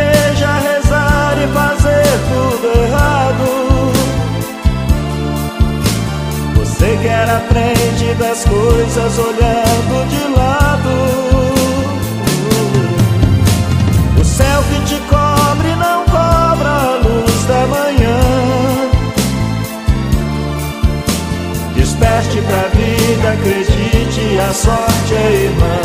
[7.30, 10.90] A frente das coisas olhando de lado.
[14.20, 18.20] O céu que te cobre não cobra a luz da manhã.
[21.76, 25.82] Desperte pra vida, acredite, a sorte é irmã.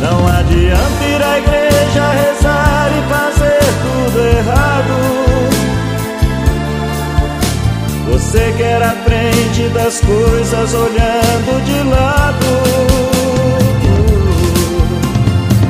[0.00, 2.69] Não adianta ir à igreja rezar
[8.30, 12.46] Você quer a frente das coisas olhando de lado.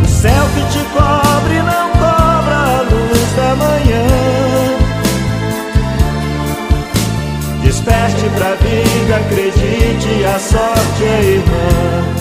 [0.05, 4.07] O céu que te cobre não cobra a luz da manhã.
[7.63, 12.20] Desperte pra vida, acredite, a sorte é irmã.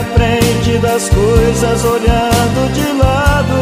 [0.00, 3.58] A frente das coisas olhando de lado.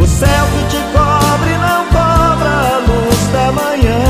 [0.00, 4.02] O céu que te cobre não cobra a luz da manhã.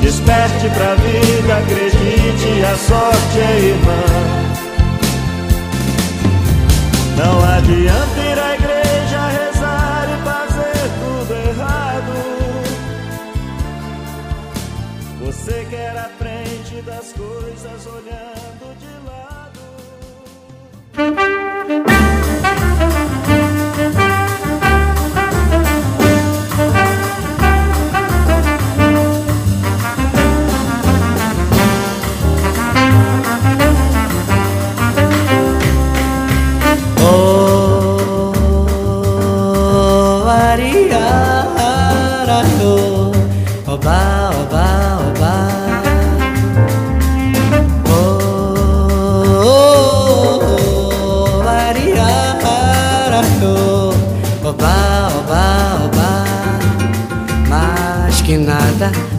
[0.00, 4.04] Desperte pra vida, acredite, a sorte é irmã.
[7.16, 8.27] Não adianta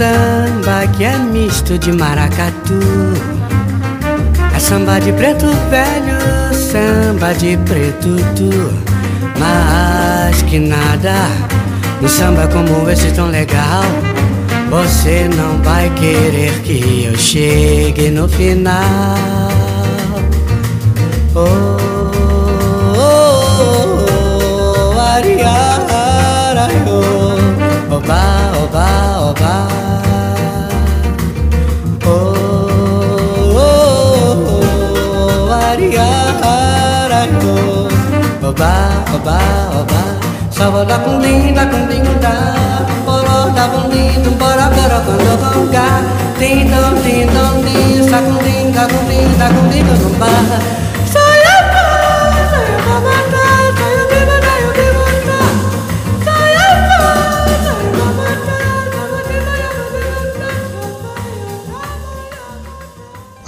[0.00, 2.80] samba que é misto de maracatu.
[4.54, 8.50] É samba de preto velho, samba de preto tu.
[9.38, 11.14] Mas que nada,
[12.00, 13.84] um samba como esse tão legal
[14.70, 18.72] Você não vai querer que eu chegue no final.
[21.34, 21.99] Oh,
[28.60, 29.68] au bas, au bas.
[32.06, 32.10] Oh,
[33.56, 33.64] oh,
[34.46, 34.62] oh,
[35.20, 36.08] oh, aria,
[36.42, 37.56] araio.
[38.42, 40.10] Au bas, au bas, au bas.
[40.50, 42.32] Savo la kundi, la kundi kunda.
[43.06, 45.86] Poro la kundi, tumpora pero kundo kunga.
[46.38, 48.08] Ding dong, ding dong, ding.
[48.10, 50.30] Sa kundi, la kundi, la kundi kunda.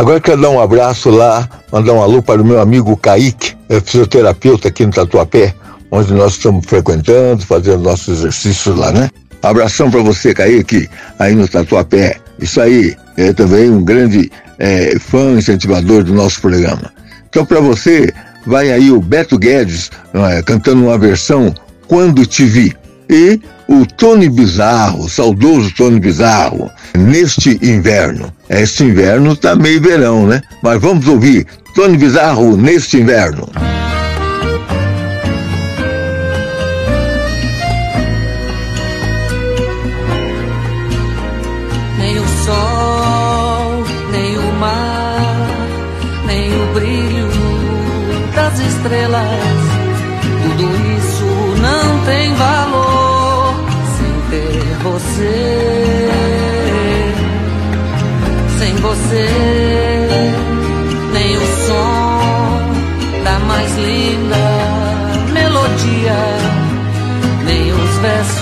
[0.03, 3.81] Agora quero dar um abraço lá, mandar um alô para o meu amigo Kaique, é
[3.81, 5.55] fisioterapeuta aqui no Tatuapé,
[5.93, 9.09] onde nós estamos frequentando, fazendo nossos exercícios lá, né?
[9.41, 10.91] Abração para você, Kaique,
[11.21, 12.17] aí no Tatuapé.
[12.41, 14.29] Isso aí, é também um grande
[14.59, 16.93] é, fã incentivador do nosso programa.
[17.29, 18.13] Então, para você,
[18.45, 21.55] vai aí o Beto Guedes é, cantando uma versão
[21.87, 22.77] Quando Te Vi.
[23.09, 23.41] E
[23.73, 28.31] o Tony Bizarro, o saudoso Tony Bizarro, neste inverno.
[28.51, 30.43] Este inverno tá meio verão, né?
[30.63, 33.49] Mas vamos ouvir Tony Bizarro neste inverno.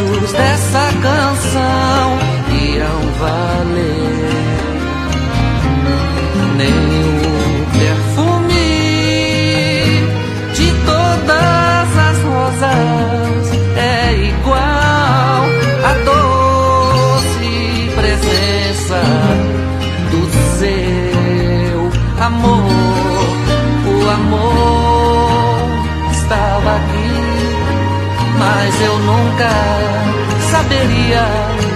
[0.01, 2.19] Versos dessa canção
[2.51, 4.31] irão valer.
[6.57, 8.71] Nem o perfume
[10.55, 15.41] de todas as rosas é igual
[15.85, 17.53] à doce
[17.95, 19.03] presença
[20.11, 20.23] do
[20.59, 21.81] seu
[22.25, 22.71] amor.
[23.87, 25.69] O amor
[26.13, 27.11] estava aqui,
[28.39, 30.00] mas eu nunca
[30.71, 31.70] saberia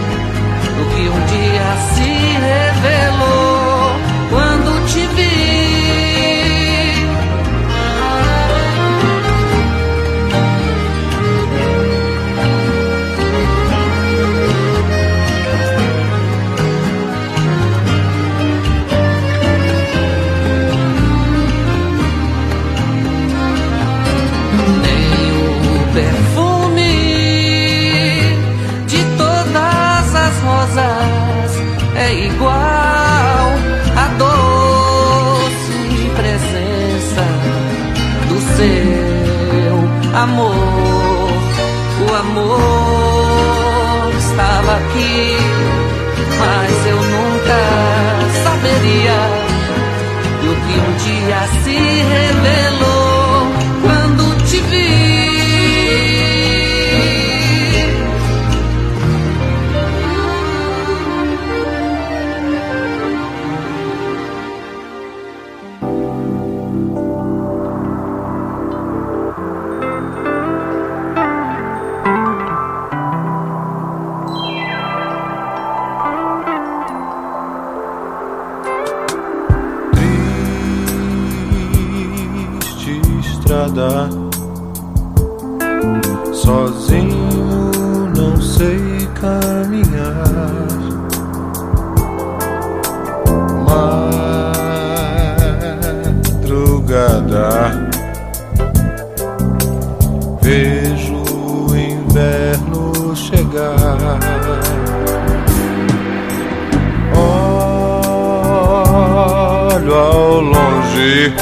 [109.95, 111.33] ao longe.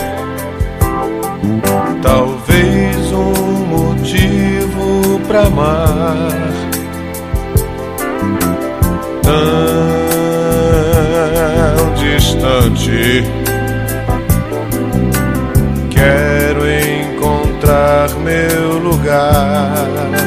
[2.03, 6.29] Talvez um motivo pra amar.
[11.73, 13.24] Tão distante.
[15.91, 20.22] Quero encontrar meu lugar.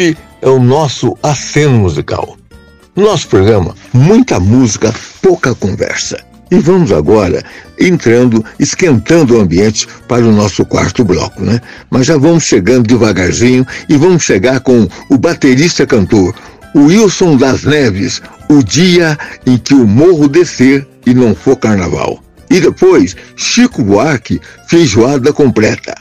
[0.00, 2.36] este é o nosso aceno musical.
[2.96, 6.18] Nosso programa, muita música, pouca conversa.
[6.50, 7.44] E vamos agora
[7.78, 11.60] entrando, esquentando o ambiente para o nosso quarto bloco, né?
[11.90, 16.34] Mas já vamos chegando devagarzinho e vamos chegar com o baterista cantor
[16.74, 22.22] Wilson das Neves, o dia em que o morro descer e não for carnaval.
[22.48, 25.94] E depois, Chico Buarque, feijoada completa.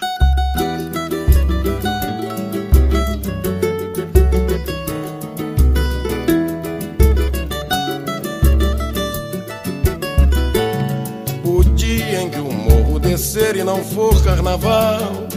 [13.69, 15.27] Não for carnaval,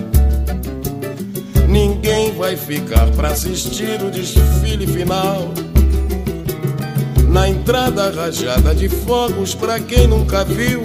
[1.69, 5.53] ninguém vai ficar para assistir o desfile final.
[7.29, 10.81] Na entrada rajada de fogos, pra quem nunca viu,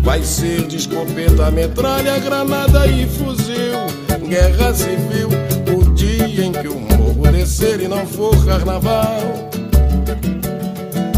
[0.00, 3.80] vai ser de escopeta, metralha, granada e fuzil.
[4.28, 5.28] Guerra civil,
[5.76, 9.50] o dia em que o morro descer e não for carnaval.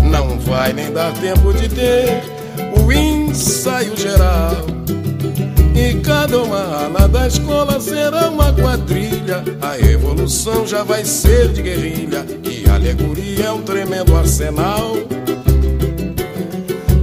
[0.03, 2.34] Não vai nem dar tempo de ter
[2.81, 4.57] o ensaio geral.
[5.75, 9.43] E cada uma ala da escola será uma quadrilha.
[9.61, 12.25] A evolução já vai ser de guerrilha.
[12.45, 14.93] E a alegoria é um tremendo arsenal.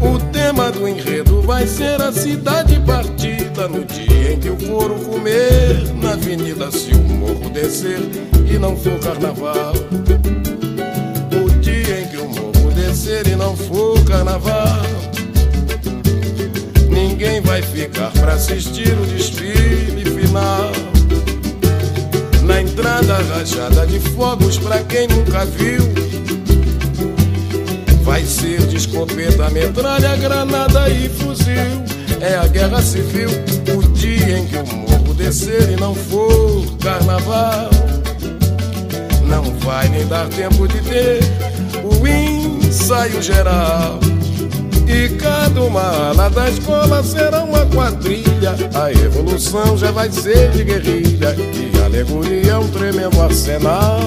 [0.01, 3.67] O tema do enredo vai ser a cidade partida.
[3.67, 7.99] No dia em que o couro comer na avenida, se o morro descer
[8.49, 9.73] e não for carnaval.
[11.35, 15.10] O dia em que o morro descer e não for carnaval.
[17.21, 20.71] Ninguém vai ficar pra assistir o desfile final.
[22.41, 25.83] Na entrada rajada de fogos, pra quem nunca viu.
[28.01, 31.83] Vai ser de escopeta, metralha, granada e fuzil.
[32.19, 33.29] É a guerra civil,
[33.77, 37.69] o dia em que o morro descer e não for carnaval.
[39.27, 41.19] Não vai nem dar tempo de ter
[41.83, 43.99] o ensaio geral.
[45.21, 48.55] Cada uma ala da escola será uma quadrilha.
[48.73, 51.35] A evolução já vai ser de guerrilha.
[51.37, 53.99] E a alegoria é um tremendo arsenal.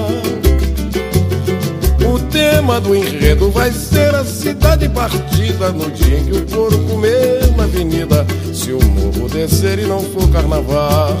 [2.05, 5.71] O tema do enredo vai ser a cidade partida.
[5.71, 8.25] No dia em que o couro comer na avenida.
[8.53, 11.17] Se o morro descer e não for carnaval.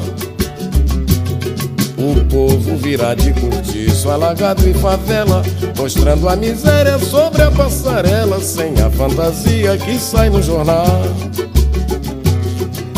[1.97, 5.41] O povo virá de cortiço, alagado e favela,
[5.77, 11.03] mostrando a miséria sobre a passarela, sem a fantasia que sai no jornal.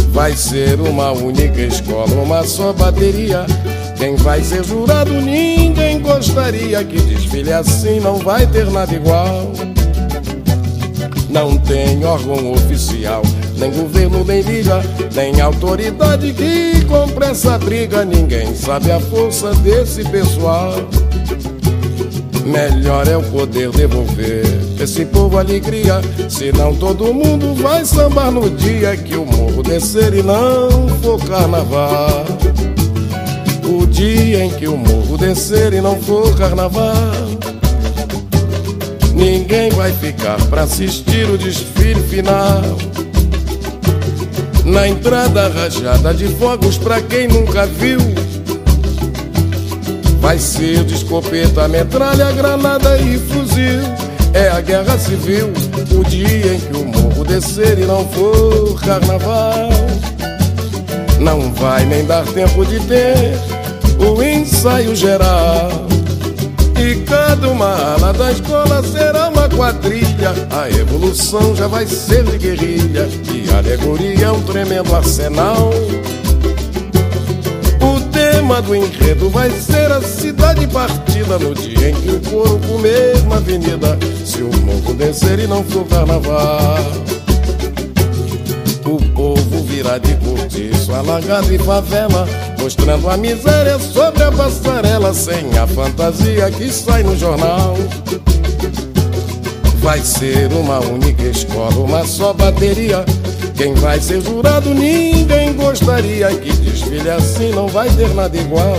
[0.10, 3.46] Vai ser uma única escola, uma só bateria.
[3.98, 9.52] Quem vai ser jurado, ninguém gostaria que desfile assim, não vai ter nada igual.
[11.30, 13.22] Não tem órgão oficial,
[13.58, 14.82] nem governo, nem liga,
[15.14, 18.06] nem autoridade que compre essa briga.
[18.06, 20.74] Ninguém sabe a força desse pessoal.
[22.46, 24.46] Melhor é o poder devolver
[24.80, 26.00] esse povo alegria.
[26.30, 32.26] Senão todo mundo vai sambar no dia que o morro descer e não for carnaval.
[33.66, 36.96] O dia em que o morro descer e não for carnaval.
[39.14, 42.62] Ninguém vai ficar pra assistir o desfile final.
[44.68, 48.00] Na entrada rajada de fogos, pra quem nunca viu.
[50.20, 53.80] Vai ser de escopeta, metralha, granada e fuzil.
[54.34, 55.54] É a guerra civil,
[55.98, 59.70] o dia em que o morro descer e não for carnaval.
[61.22, 63.40] Não vai nem dar tempo de ter
[63.98, 65.88] o ensaio geral.
[66.78, 70.34] E cada uma ala da escola será uma quadrilha.
[70.52, 73.08] A evolução já vai ser de guerrilha.
[73.68, 75.70] A alegoria é um tremendo arsenal.
[77.82, 81.38] O tema do enredo vai ser a cidade partida.
[81.38, 84.00] No dia em que o couro comer na avenida.
[84.26, 86.80] Se o morro descer e não for carnaval.
[88.86, 92.26] O povo virá de cortiço, alagado e favela,
[92.58, 97.76] mostrando a miséria sobre a passarela, sem a fantasia que sai no jornal.
[99.80, 103.04] Vai ser uma única escola, uma só bateria.
[103.58, 108.78] Quem vai ser jurado, ninguém gostaria que desfile assim não vai ter nada igual.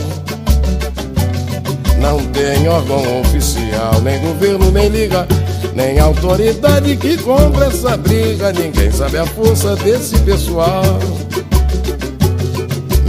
[2.00, 5.26] Não tem órgão oficial, nem governo, nem liga,
[5.74, 8.52] nem autoridade que compra essa briga.
[8.52, 10.84] Ninguém sabe a força desse pessoal.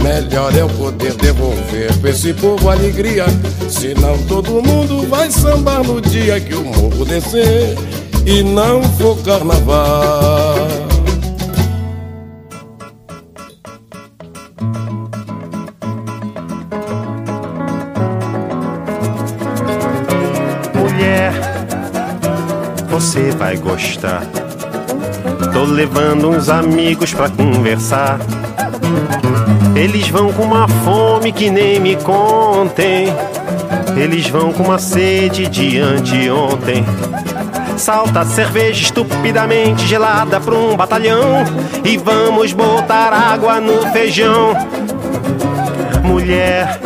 [0.02, 3.26] Melhor é o poder devolver pra esse povo alegria.
[3.68, 7.76] Senão todo mundo vai sambar no dia que o morro descer
[8.26, 10.59] e não for carnaval.
[23.10, 24.22] Você vai gostar.
[25.52, 28.20] Tô levando uns amigos pra conversar.
[29.74, 33.08] Eles vão com uma fome que nem me contem.
[33.96, 36.86] Eles vão com uma sede de anteontem.
[37.76, 41.42] Salta cerveja estupidamente gelada pra um batalhão.
[41.84, 44.54] E vamos botar água no feijão.
[46.04, 46.80] Mulher,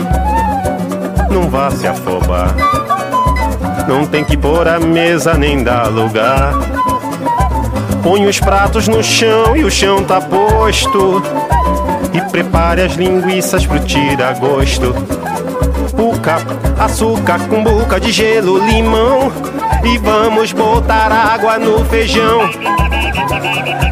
[1.30, 2.73] não vá se afobar.
[3.86, 6.52] Não tem que pôr a mesa nem dar lugar.
[8.02, 11.22] Põe os pratos no chão e o chão tá posto.
[12.12, 14.94] E prepare as linguiças pro tira-gosto.
[15.96, 16.36] Puca,
[16.78, 19.32] açúcar, cumbuca de gelo, limão.
[19.84, 22.50] E vamos botar água no feijão.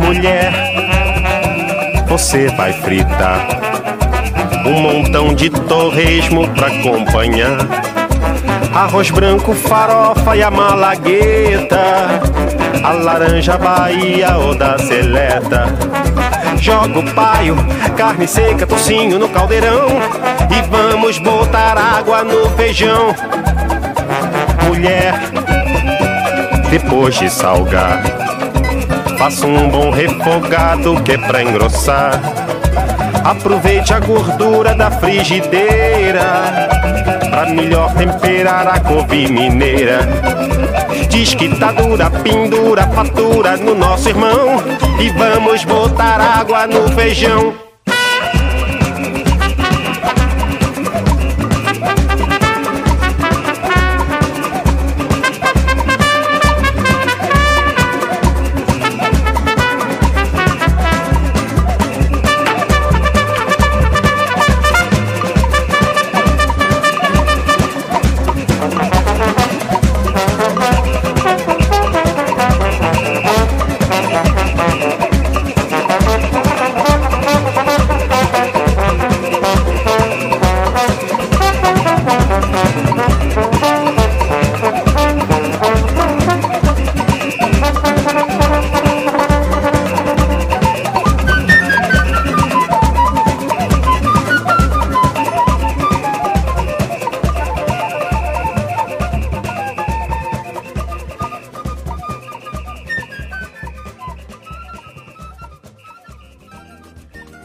[0.00, 0.52] Mulher,
[2.08, 3.46] você vai fritar
[4.66, 7.91] um montão de torresmo pra acompanhar.
[8.74, 12.22] Arroz branco, farofa e a malagueta.
[12.82, 15.66] A laranja Bahia ou da seleta.
[16.58, 17.56] Joga o paio,
[17.96, 19.88] carne seca, tocinho no caldeirão.
[20.50, 23.14] E vamos botar água no feijão.
[24.66, 25.14] Mulher,
[26.70, 28.02] depois de salgar,
[29.18, 32.41] faça um bom refogado que é pra engrossar.
[33.24, 36.68] Aproveite a gordura da frigideira
[37.30, 40.00] Pra melhor temperar a couve mineira.
[41.08, 44.62] Diz que tá dura, pendura, fatura no nosso irmão
[44.98, 47.61] E vamos botar água no feijão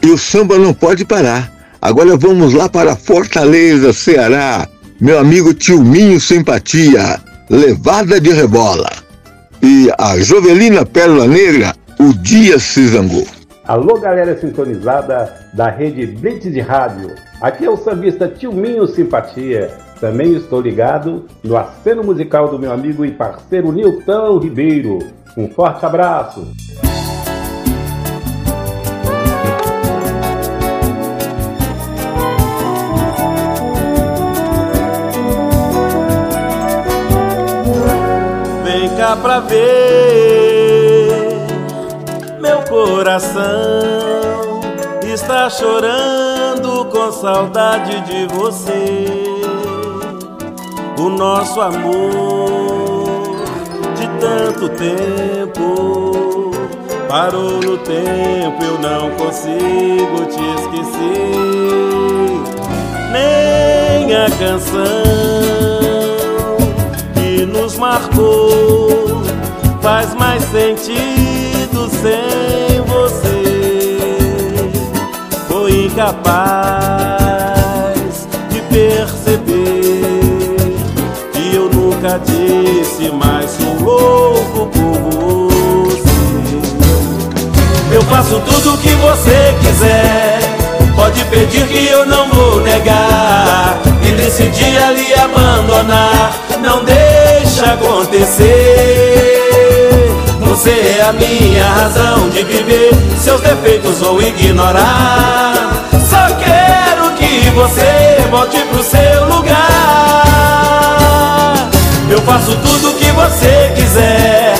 [0.08, 1.52] E o samba não pode parar.
[1.82, 4.66] Agora vamos lá para Fortaleza, Ceará.
[4.98, 7.20] Meu amigo Tilminho Simpatia,
[7.50, 8.88] Levada de Rebola.
[9.62, 13.26] E a Jovelina Pérola Negra, O Dia se zangou.
[13.66, 17.14] Alô, galera sintonizada da rede Blitz de Rádio.
[17.42, 19.70] Aqui é o sambista Tilminho Simpatia.
[20.00, 25.00] Também estou ligado no aceno musical do meu amigo e parceiro Nilton Ribeiro.
[25.36, 26.48] Um forte abraço.
[39.28, 41.10] Pra ver
[42.40, 43.42] meu coração
[45.04, 49.04] está chorando com saudade de você.
[50.98, 53.44] O nosso amor
[53.96, 56.50] de tanto tempo
[57.06, 61.34] parou no tempo, eu não consigo te esquecer.
[63.12, 65.97] Nem a canção
[67.68, 69.22] nos marcou
[69.82, 73.98] faz mais sentido sem você.
[75.46, 77.18] Foi incapaz
[78.48, 80.00] de perceber
[81.32, 84.98] que eu nunca disse, mas sou louco por
[85.90, 86.08] você.
[87.92, 90.38] Eu faço tudo o que você quiser.
[90.96, 93.78] Pode pedir que eu não vou negar.
[94.02, 96.32] E decidi lhe abandonar.
[96.62, 97.07] Não deixa
[97.68, 98.46] acontecer.
[100.40, 102.90] Você é a minha razão de viver.
[103.18, 105.54] Seus defeitos vou ignorar.
[106.08, 109.58] Só quero que você volte pro seu lugar.
[112.10, 114.54] Eu faço tudo o que você quiser.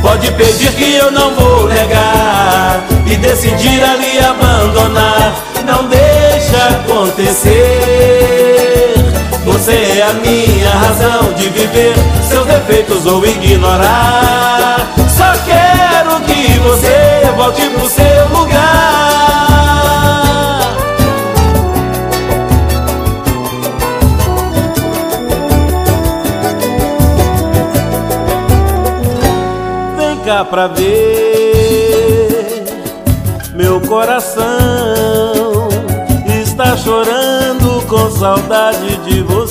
[0.00, 2.84] Pode pedir que eu não vou negar.
[3.06, 5.34] E decidir lhe abandonar.
[5.66, 8.51] Não deixa acontecer.
[9.62, 11.94] Você é a minha razão de viver.
[12.28, 14.76] Seus defeitos vou ignorar.
[15.08, 19.12] Só quero que você volte pro seu lugar.
[30.32, 30.92] chegar pra ver.
[33.54, 35.68] Meu coração
[36.26, 39.41] está chorando com saudade de você.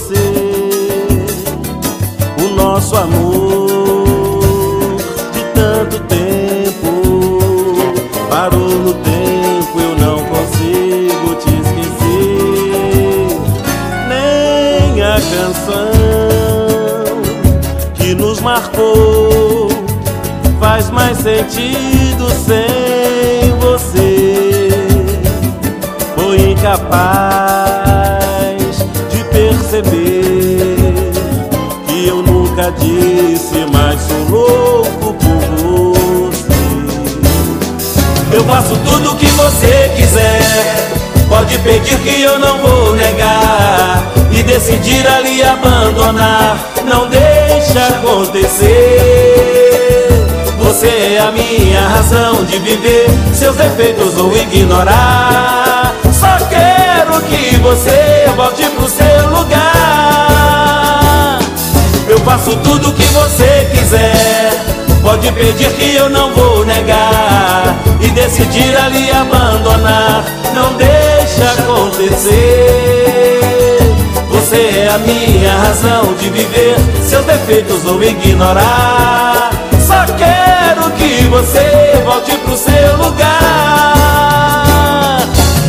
[2.92, 4.98] Nosso amor
[5.32, 7.40] de tanto tempo
[8.30, 13.40] parou no tempo, eu não consigo te esquecer.
[14.10, 15.94] Nem a canção
[17.94, 19.70] que nos marcou
[20.60, 24.68] faz mais sentido sem você.
[26.16, 27.72] Foi incapaz
[29.10, 30.11] de perceber
[32.62, 35.42] nunca disse, mas sou louco por
[36.22, 36.36] você.
[38.36, 40.92] Eu faço tudo o que você quiser.
[41.28, 44.04] Pode pedir que eu não vou negar.
[44.32, 46.60] E decidir ali abandonar.
[46.86, 48.70] Não deixa acontecer.
[50.60, 53.08] Você é a minha razão de viver.
[53.34, 55.96] Seus defeitos vou ignorar.
[56.14, 59.31] Só quero que você volte pro seu
[62.24, 64.52] faço tudo que você quiser.
[65.02, 70.24] Pode pedir que eu não vou negar E decidir ali abandonar.
[70.54, 72.40] Não deixa acontecer.
[74.30, 76.76] Você é a minha razão de viver.
[77.02, 79.50] Seus defeitos vou ignorar.
[79.86, 83.32] Só quero que você volte pro seu lugar.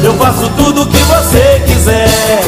[0.05, 2.41] Eu faço tudo que você quiser.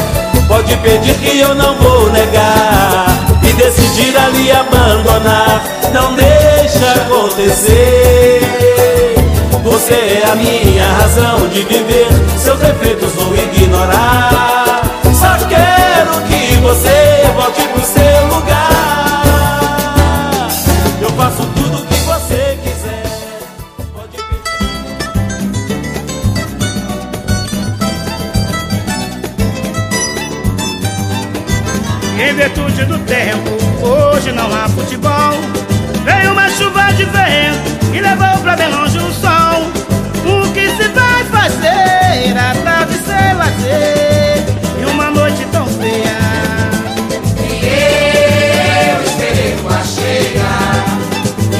[0.47, 3.24] Pode pedir que eu não vou negar
[3.57, 5.63] Decidir ali abandonar.
[5.93, 8.41] Não deixa acontecer.
[9.63, 12.07] Você é a minha razão de viver.
[12.37, 14.81] Seus defeitos vou ignorar.
[15.13, 18.64] Só quero que você volte pro seu lugar
[32.45, 33.49] virtude do tempo,
[33.83, 35.33] hoje não há futebol.
[36.03, 39.63] Veio uma chuva de vento e levou pra bem longe o sol.
[40.23, 42.37] O que se vai fazer?
[42.37, 44.43] A tarde sem lazer
[44.79, 46.17] e uma noite tão feia.
[47.39, 50.85] E eu esperei lua chegar.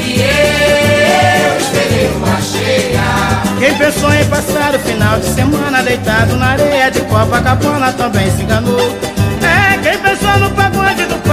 [0.04, 3.44] E eu esperei lua chegar.
[3.58, 8.44] Quem pensou em passar o final de semana deitado na areia de Copacabana também se
[8.44, 8.96] enganou.
[9.42, 10.52] É, quem pensou no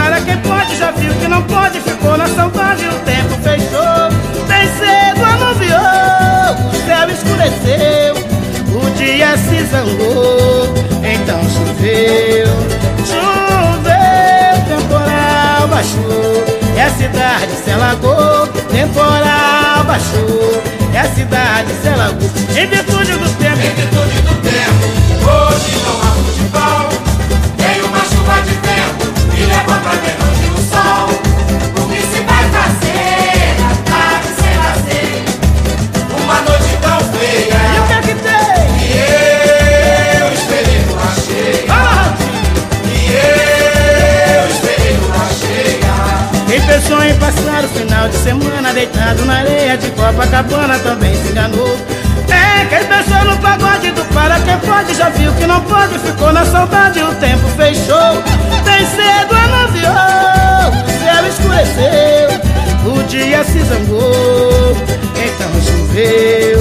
[0.02, 4.10] para quem pode já viu que não pode, ficou na saudade, o tempo fechou.
[4.48, 5.78] Bem cedo anuviou,
[6.68, 8.14] o céu escureceu,
[8.74, 10.74] o dia se zangou,
[11.04, 12.48] então choveu,
[13.06, 16.44] choveu, temporal baixou,
[16.76, 20.62] e a cidade se alagou, temporal baixou,
[20.92, 26.01] e a cidade se alagou, em virtude do tempo, em virtude do tempo, Hoje não
[48.02, 51.78] final de semana deitado na areia de Copacabana também se enganou.
[52.28, 56.32] É, quem pensou no pagode do para quem pode já viu que não pode, ficou
[56.32, 58.22] na saudade, o tempo fechou.
[58.64, 59.92] Bem cedo anuviou,
[60.84, 62.30] o céu escureceu,
[62.92, 64.76] o dia se zangou,
[65.14, 66.58] então choveu,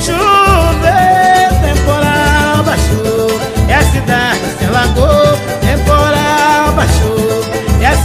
[0.00, 5.38] choveu, temporal baixou, e a cidade se alagou,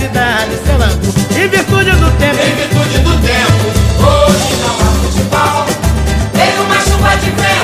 [0.05, 3.65] cidade se alagou, em virtude do tempo, Em virtude do tempo,
[4.05, 5.65] hoje não há futebol.
[6.33, 7.54] Veio uma chuva de vento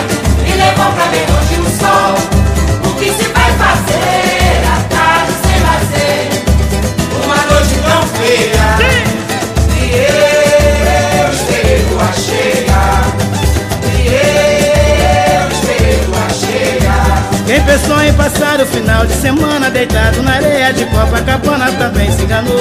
[17.71, 22.59] pensou em passar o final de semana deitado na areia de Copacabana também se enganou.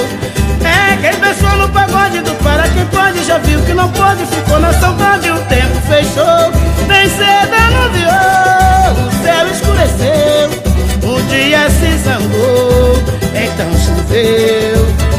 [0.63, 4.57] É, quem pensou no pagode do para quem pode já viu que não pode, ficou
[4.61, 6.51] na saudade, o tempo fechou.
[6.87, 10.49] Bem cedo anuviou, o céu escureceu,
[11.03, 13.03] o dia se zangou,
[13.35, 15.10] então choveu,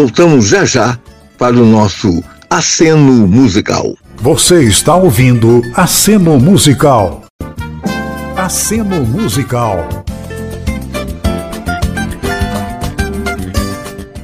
[0.00, 0.98] Voltamos já já
[1.36, 3.94] para o nosso aceno musical.
[4.16, 7.26] Você está ouvindo Aceno Musical.
[8.34, 9.86] Aceno Musical.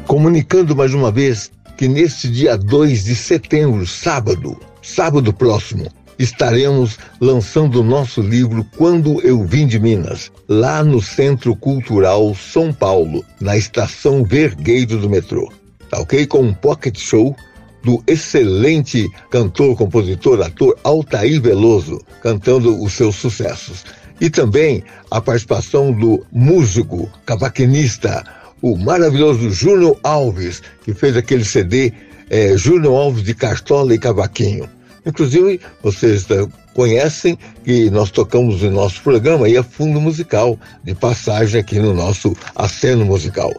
[0.07, 7.83] Comunicando mais uma vez que neste dia 2 de setembro, sábado, sábado próximo, estaremos lançando
[7.83, 13.59] o nosso livro Quando Eu Vim de Minas, lá no Centro Cultural São Paulo, na
[13.59, 15.53] estação Vergueiro do metrô.
[15.97, 16.27] Tá ok?
[16.27, 17.35] Com um pocket show
[17.83, 23.87] do excelente cantor, compositor, ator Altair Veloso, cantando os seus sucessos.
[24.21, 28.23] E também a participação do músico, cavaquinista,
[28.61, 31.95] o maravilhoso Júnior Alves, que fez aquele CD
[32.29, 34.69] é, Júnior Alves de Cartola e Cavaquinho.
[35.07, 40.95] Inclusive, vocês uh, conhecem que nós tocamos no nosso programa e é fundo musical de
[40.95, 43.51] passagem aqui no nosso aceno musical.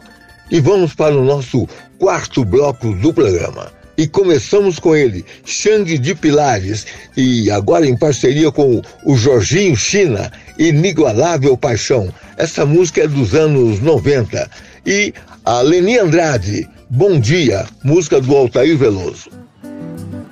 [0.50, 1.68] E vamos para o nosso
[1.98, 3.72] quarto bloco do programa.
[3.96, 10.30] E começamos com ele, Xande de Pilares, e agora em parceria com o Jorginho China,
[10.56, 12.08] Inigualável Paixão.
[12.36, 14.48] Essa música é dos anos 90.
[14.86, 15.12] E
[15.44, 19.30] a Leni Andrade, Bom Dia, música do Altair Veloso.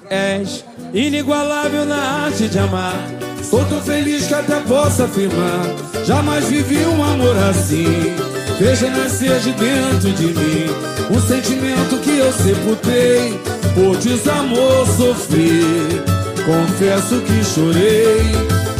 [0.08, 0.64] És
[0.94, 3.10] inigualável na arte de amar.
[3.40, 5.62] Estou tão feliz que até posso afirmar.
[6.04, 8.14] Jamais vivi um amor assim.
[8.58, 10.66] Veja nascer de dentro de mim
[11.10, 13.38] um sentimento que eu sepultei.
[13.74, 15.60] Por desamor sofri.
[16.46, 18.32] Confesso que chorei.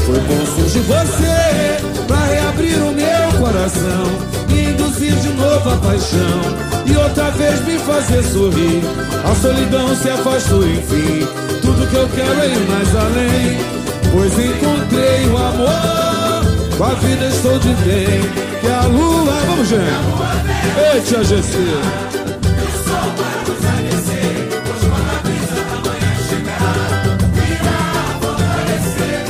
[0.07, 4.05] Foi bom surgir você pra reabrir o meu coração.
[4.49, 6.41] Me induzir de novo a paixão.
[6.87, 8.81] E outra vez me fazer sorrir.
[9.31, 11.27] A solidão se afastou, enfim.
[11.61, 13.59] Tudo que eu quero é ir mais além.
[14.11, 16.16] Pois encontrei o amor.
[16.77, 18.21] Com a vida estou de bem.
[18.61, 19.33] Que a lua.
[19.47, 19.83] Vamos, gente.
[20.95, 21.57] Ei, tia GC.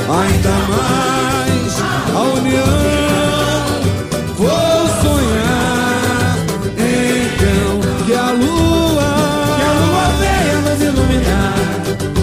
[0.09, 1.73] Ainda mais
[2.15, 2.87] a união.
[4.37, 4.49] Vou
[5.01, 6.37] sonhar
[6.77, 9.09] então que a lua,
[9.57, 11.53] que a lua venha nos iluminar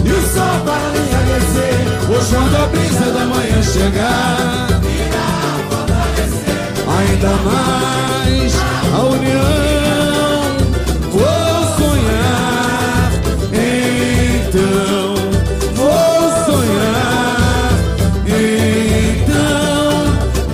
[0.04, 1.76] e o sol para me aquecer.
[2.06, 4.68] Pois quando a brisa da manhã chegar,
[7.04, 8.54] ainda mais
[8.92, 10.56] a união.
[11.10, 13.10] Vou sonhar
[14.42, 15.14] então.
[15.74, 17.70] Vou sonhar
[18.26, 19.92] então.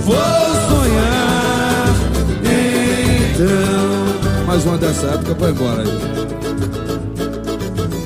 [0.04, 1.88] Vou sonhar
[2.44, 4.44] então.
[4.46, 5.98] Mais uma dessa época vai embora aí.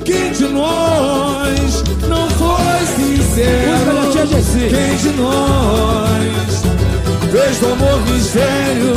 [0.05, 4.13] Quem de nós não foi sincero?
[4.71, 6.65] Quem de nós
[7.35, 8.95] fez do amor mistério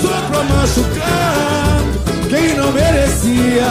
[0.00, 1.64] só pra machucar
[2.34, 3.66] quem não merecia?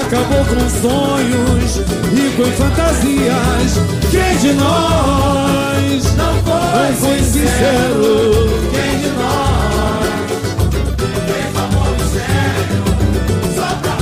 [0.00, 1.78] Acabou com sonhos,
[2.12, 3.72] rico em fantasias.
[4.10, 8.60] Quem de nós não foi, foi sincero?
[8.70, 10.08] Quem de nós
[11.26, 12.84] fez do amor mistério
[13.56, 13.97] só pra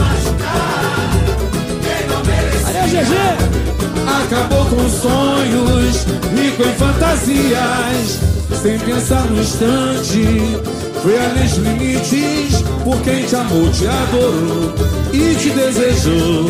[2.96, 3.14] GG!
[4.24, 8.20] Acabou com sonhos, rico em fantasias,
[8.62, 10.24] sem pensar no instante.
[11.02, 14.74] Foi além dos limites, por quem te amou, te adorou
[15.12, 16.46] e te desejou.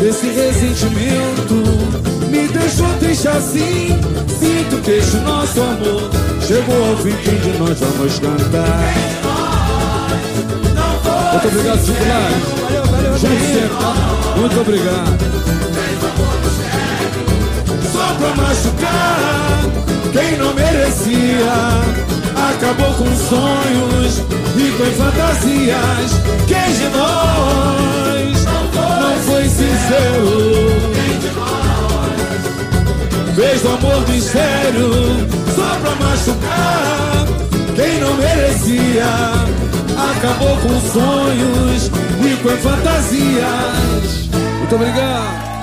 [0.00, 1.54] Esse ressentimento
[2.30, 3.88] me deixou triste assim.
[4.38, 6.10] Sinto que este nosso amor
[6.46, 7.10] chegou ao fim.
[7.10, 9.33] De nós vamos cantar?
[11.34, 12.30] Muito obrigado, sempre, tá?
[14.36, 15.18] Muito obrigado.
[17.92, 19.60] Só pra machucar
[20.12, 21.52] quem não merecia.
[22.50, 24.22] Acabou com sonhos
[24.56, 26.12] e com fantasias.
[26.46, 28.44] Quem de nós
[29.00, 30.72] não foi sincero?
[33.34, 34.90] Fez do amor mistério
[35.56, 37.26] só pra machucar
[37.74, 39.73] quem não merecia.
[39.96, 41.90] Acabou com sonhos
[42.20, 44.28] e com fantasias.
[44.58, 45.53] Muito obrigado.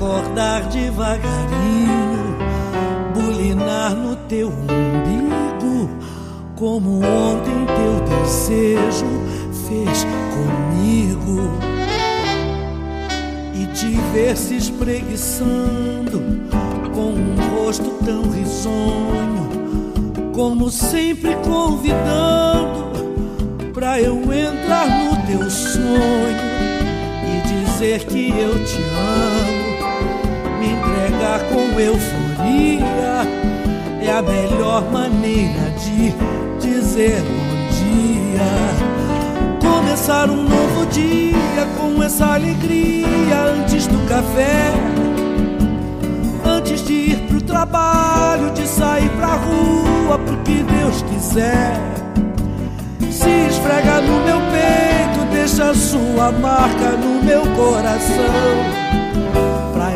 [0.00, 2.00] Acordar devagarinho,
[4.30, 5.90] teu umbigo,
[6.56, 9.06] como ontem teu desejo
[9.68, 11.50] fez comigo.
[13.54, 16.22] E te ver se espreguiçando
[16.94, 19.50] com um rosto tão risonho,
[20.32, 22.90] como sempre convidando
[23.74, 26.40] pra eu entrar no teu sonho
[27.26, 29.59] e dizer que eu te amo,
[31.48, 33.26] com euforia
[34.02, 36.14] é a melhor maneira de
[36.58, 38.40] dizer bom dia.
[39.60, 44.72] Começar um novo dia com essa alegria antes do café,
[46.44, 51.78] antes de ir pro trabalho, de sair pra rua, porque Deus quiser.
[53.10, 58.79] Se esfrega no meu peito, deixa sua marca no meu coração.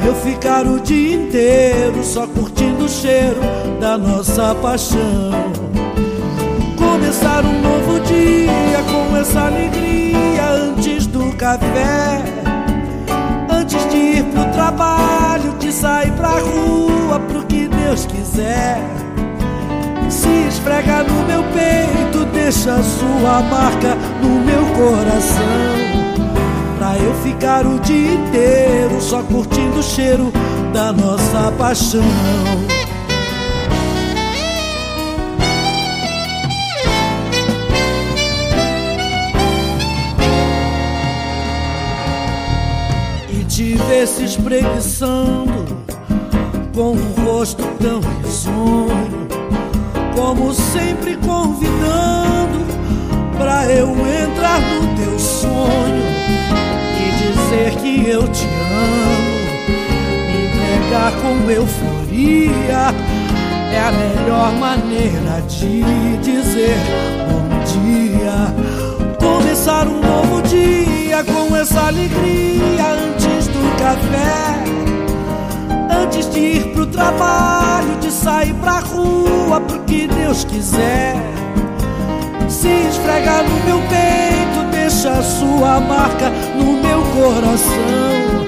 [0.05, 3.41] Eu ficar o dia inteiro só curtindo o cheiro
[3.81, 5.33] da nossa paixão.
[6.77, 12.23] Começar um novo dia com essa alegria antes do café.
[13.51, 18.79] Antes de ir pro trabalho, de sair pra rua, pro que Deus quiser.
[20.11, 25.84] Se esfrega no meu peito, deixa sua marca no meu coração.
[26.85, 30.31] Pra eu ficar o dia inteiro só curtindo o cheiro
[30.71, 32.03] da nossa paixão.
[43.31, 45.65] E te ver se espreguiçando
[46.75, 49.27] com um rosto tão risonho,
[50.15, 52.59] como sempre convidando
[53.39, 53.89] pra eu
[54.23, 56.15] entrar no teu sonho
[57.55, 59.39] dizer que eu te amo,
[60.27, 62.93] me entregar com euforia
[63.73, 65.83] é a melhor maneira de
[66.19, 66.77] dizer
[67.29, 68.53] bom dia.
[69.19, 74.65] Começar um novo dia com essa alegria antes do café.
[76.03, 81.17] Antes de ir pro trabalho, de sair pra rua, pro que Deus quiser.
[82.49, 84.54] Se esfrega no meu peito,
[84.85, 88.45] deixa sua marca no meu coração.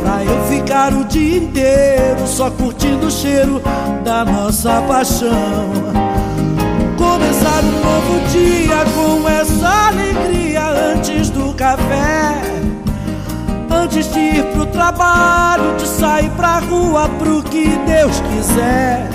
[0.00, 3.60] Pra eu ficar o dia inteiro só curtindo o cheiro
[4.02, 5.68] da nossa paixão.
[6.96, 12.40] Começar um novo dia com essa alegria antes do café.
[13.70, 19.10] Antes de ir pro trabalho, de sair pra rua, pro que Deus quiser.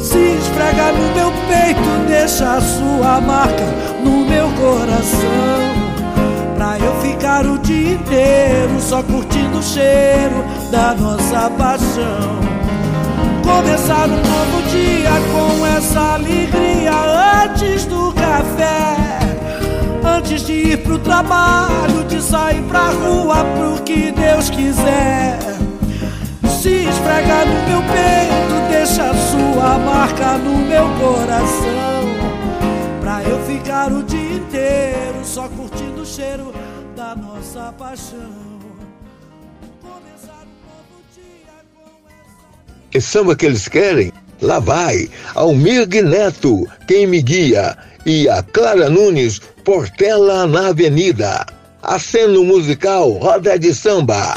[0.00, 3.66] Se esfrega no meu peito, deixa a sua marca
[4.02, 5.82] no meu coração.
[6.56, 12.40] Pra eu ficar o dia inteiro só curtindo o cheiro da nossa paixão.
[13.42, 16.92] Começar um novo dia com essa alegria
[17.44, 18.96] antes do café.
[20.04, 25.51] Antes de ir pro trabalho, de sair pra rua, pro que Deus quiser.
[26.62, 32.04] Se esfrega no meu peito, deixa sua marca no meu coração.
[33.00, 36.54] Pra eu ficar o dia inteiro só curtindo o cheiro
[36.94, 38.30] da nossa paixão.
[42.92, 44.12] Que samba que eles querem?
[44.40, 47.76] Lá vai, Almir Neto, quem me guia,
[48.06, 51.44] e a Clara Nunes, Portela na Avenida.
[51.82, 54.36] Aceno musical, roda de samba.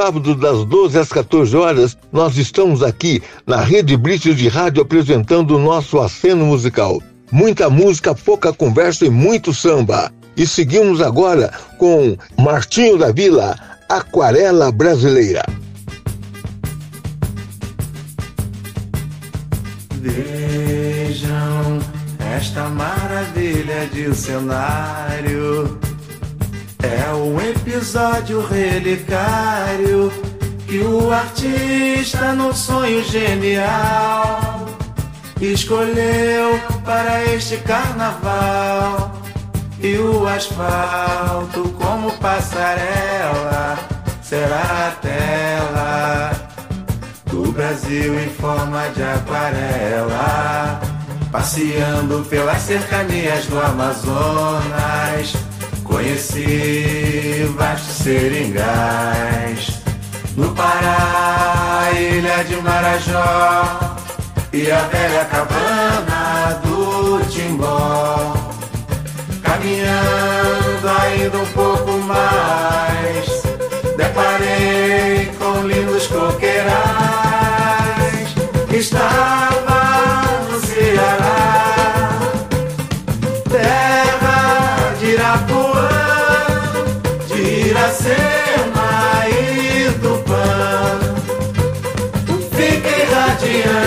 [0.00, 5.54] sábado, das 12 às 14 horas, nós estamos aqui na Rede Blitz de Rádio apresentando
[5.54, 7.02] o nosso aceno musical.
[7.30, 10.10] Muita música, pouca conversa e muito samba.
[10.34, 13.54] E seguimos agora com Martinho da Vila,
[13.90, 15.44] Aquarela Brasileira.
[20.00, 21.78] Vejam
[22.34, 25.78] esta maravilha de cenário
[26.82, 30.10] é o episódio relicário
[30.66, 34.66] que o artista, num sonho genial,
[35.40, 39.12] escolheu para este carnaval.
[39.78, 43.78] E o asfalto, como passarela,
[44.22, 46.32] será a tela
[47.26, 50.80] do Brasil em forma de aquarela.
[51.30, 55.34] Passeando pelas cercanias do Amazonas
[55.90, 59.82] Conheci vastos seringais
[60.36, 63.96] no Pará, ilha de Marajó
[64.52, 68.34] e a velha cabana do Timbó.
[69.42, 73.42] Caminhando ainda um pouco mais,
[73.96, 76.70] deparei com lindos coqueirais.
[78.72, 79.69] Estava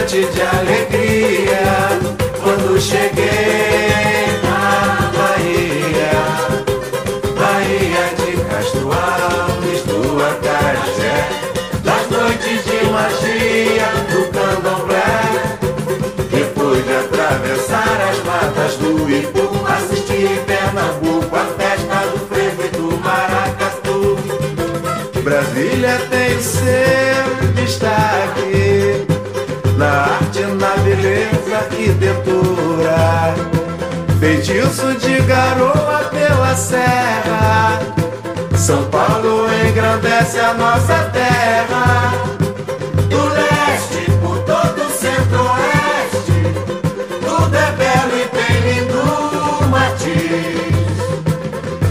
[0.06, 1.88] de alegria
[2.44, 6.12] quando cheguei na Bahia,
[7.40, 11.30] Bahia de Castro Alves, do Acarajé,
[11.86, 15.58] das noites de magia do candomblé.
[16.30, 22.98] Depois de atravessar as matas do Ipu, assisti em Pernambuco a festa do frevo do
[23.00, 24.18] maracatu.
[25.24, 28.73] Brasília tem seu destaque
[29.78, 33.34] na arte, na beleza, arquitetura.
[34.20, 37.80] Feitiço de garoa pela serra.
[38.56, 42.14] São Paulo engrandece a nossa terra.
[43.10, 46.42] Do leste por todo o centro-oeste,
[47.22, 50.64] tudo é belo e tem lindo matiz.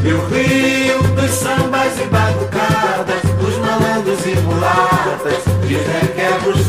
[0.05, 6.67] E o rio dos sambas e batucadas, dos malandros e mulatas, dizem que é pros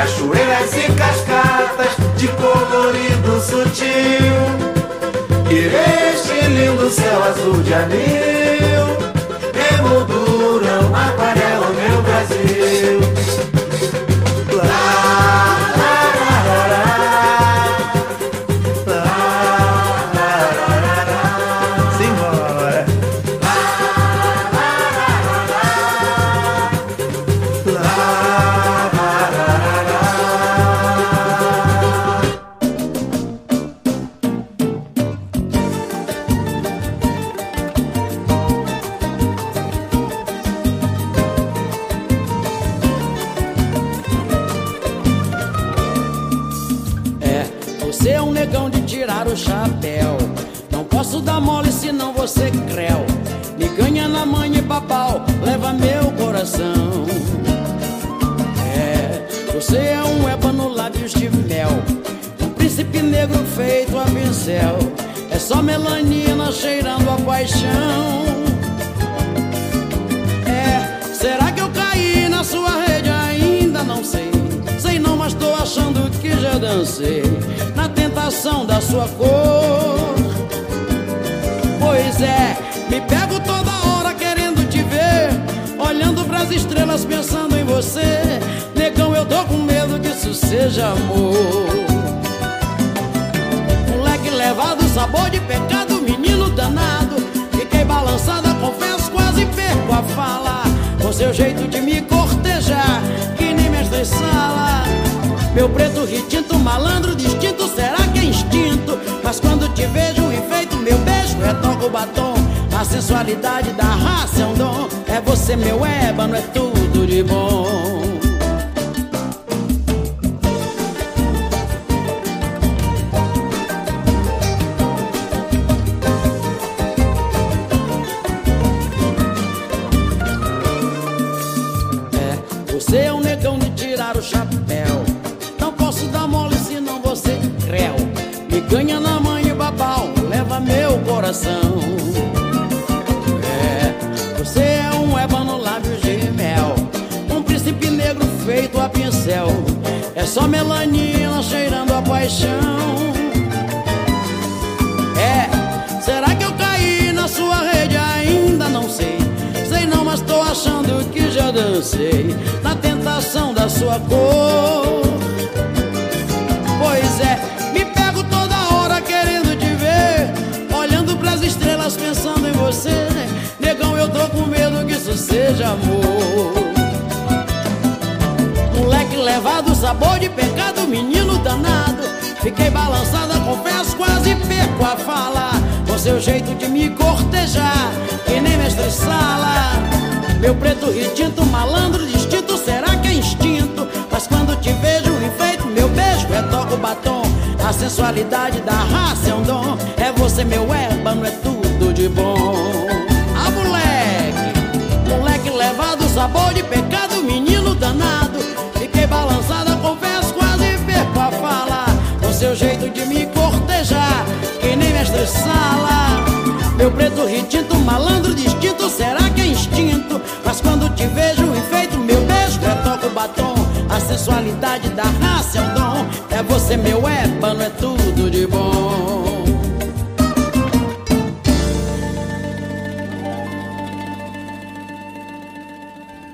[0.00, 3.92] Cachoeiras e cascatas de colorido sutil.
[5.50, 5.66] E
[6.14, 8.96] este lindo céu azul de anil
[9.76, 10.39] Emudou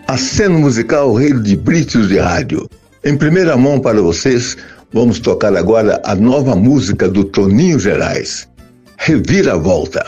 [0.08, 2.70] A cena musical Reino de Brítios de Rádio.
[3.04, 4.56] Em primeira mão para vocês,
[4.92, 8.48] vamos tocar agora a nova música do Toninho Gerais.
[8.96, 10.06] Revira Volta.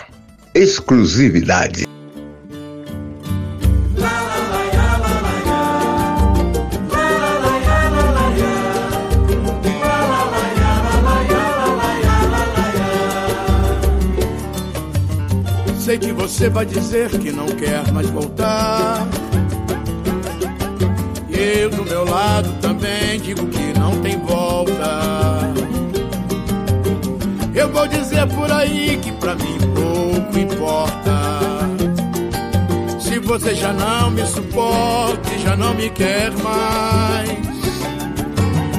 [0.55, 1.85] Exclusividade.
[15.81, 19.09] Sei que você vai dizer que não quer mais voltar
[21.69, 25.53] eu do meu lado também digo que não tem volta.
[27.55, 31.19] Eu vou dizer por aí que pra mim pouco importa.
[32.99, 37.29] Se você já não me suporta e já não me quer mais.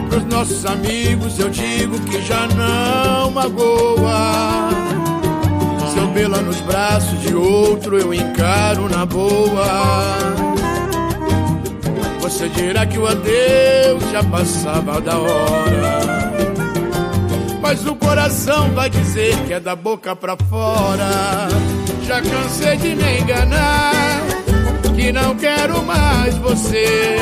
[0.10, 4.70] Pros nossos amigos eu digo que já não magoa.
[5.94, 10.59] Se eu vê-la nos braços de outro, eu encaro na boa.
[12.40, 16.32] Você dirá que o adeus já passava da hora.
[17.62, 21.50] Mas o coração vai dizer que é da boca pra fora.
[22.08, 24.22] Já cansei de me enganar,
[24.96, 27.18] que não quero mais você.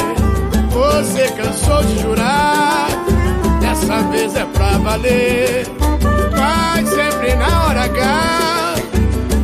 [0.70, 2.88] Você cansou de jurar,
[3.60, 5.68] dessa vez é pra valer.
[6.38, 8.76] Mas sempre na hora H,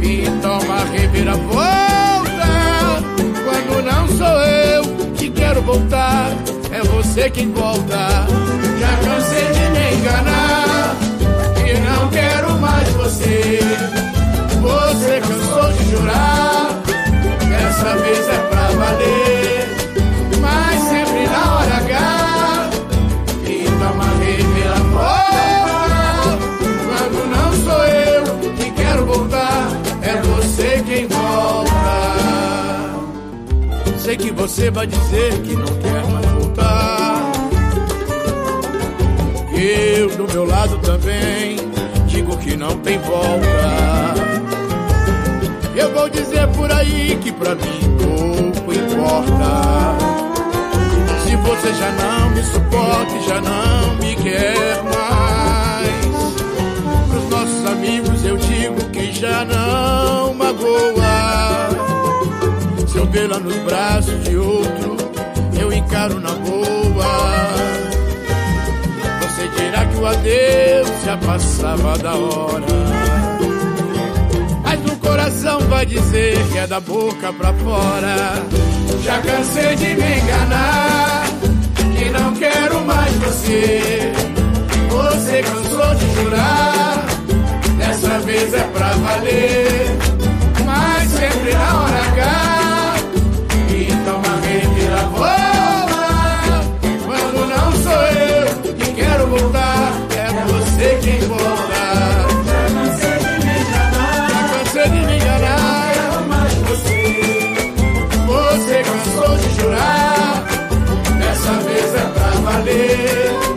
[0.04, 1.64] e toma reviravolta.
[3.44, 4.63] Quando não sou eu
[5.54, 6.32] quero voltar,
[6.72, 8.26] é você quem volta.
[8.80, 10.96] Já cansei de me enganar,
[11.68, 13.60] e não quero mais você.
[14.62, 16.82] Você cansou de jurar,
[17.50, 19.68] dessa vez é pra valer.
[20.42, 21.83] Mas sempre na hora
[34.14, 37.32] Sei que você vai dizer que não quer mais voltar.
[39.52, 41.56] Eu do meu lado também
[42.06, 43.48] digo que não tem volta.
[45.76, 49.98] Eu vou dizer por aí que pra mim pouco importa.
[51.26, 56.36] Se você já não me suporta e já não me quer mais.
[57.10, 61.73] Pros nossos amigos eu digo que já não magoa.
[63.12, 64.98] Vê-la nos braços de outro,
[65.60, 67.06] eu encaro na boa.
[69.22, 72.66] Você dirá que o adeus já passava da hora.
[74.64, 78.34] Mas no coração vai dizer que é da boca pra fora.
[79.04, 81.24] Já cansei de me enganar,
[81.96, 84.12] que não quero mais você.
[84.90, 87.06] Você cansou de jurar,
[87.78, 89.98] dessa vez é pra valer.
[90.66, 92.63] Mas sempre na hora H,
[108.64, 110.46] Você cansou de jurar,
[111.20, 113.53] dessa vez é pra valer.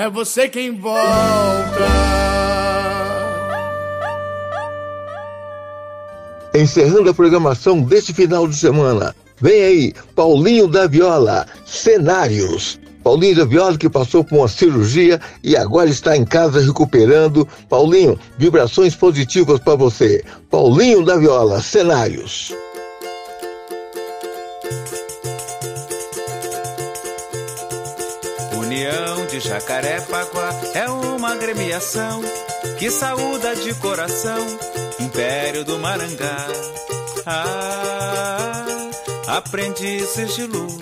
[0.00, 1.04] É você quem volta.
[6.54, 9.14] Encerrando a programação deste final de semana.
[9.38, 12.80] Vem aí, Paulinho da Viola, Cenários.
[13.04, 17.46] Paulinho da Viola que passou por uma cirurgia e agora está em casa recuperando.
[17.68, 20.24] Paulinho, vibrações positivas para você.
[20.50, 22.54] Paulinho da Viola, Cenários.
[28.58, 32.20] União de Jacarepaguá é uma agremiação
[32.78, 34.44] que saúda de coração
[34.98, 36.48] Império do Marangá.
[37.24, 38.64] Ah,
[39.28, 40.80] aprendizes de Lucas,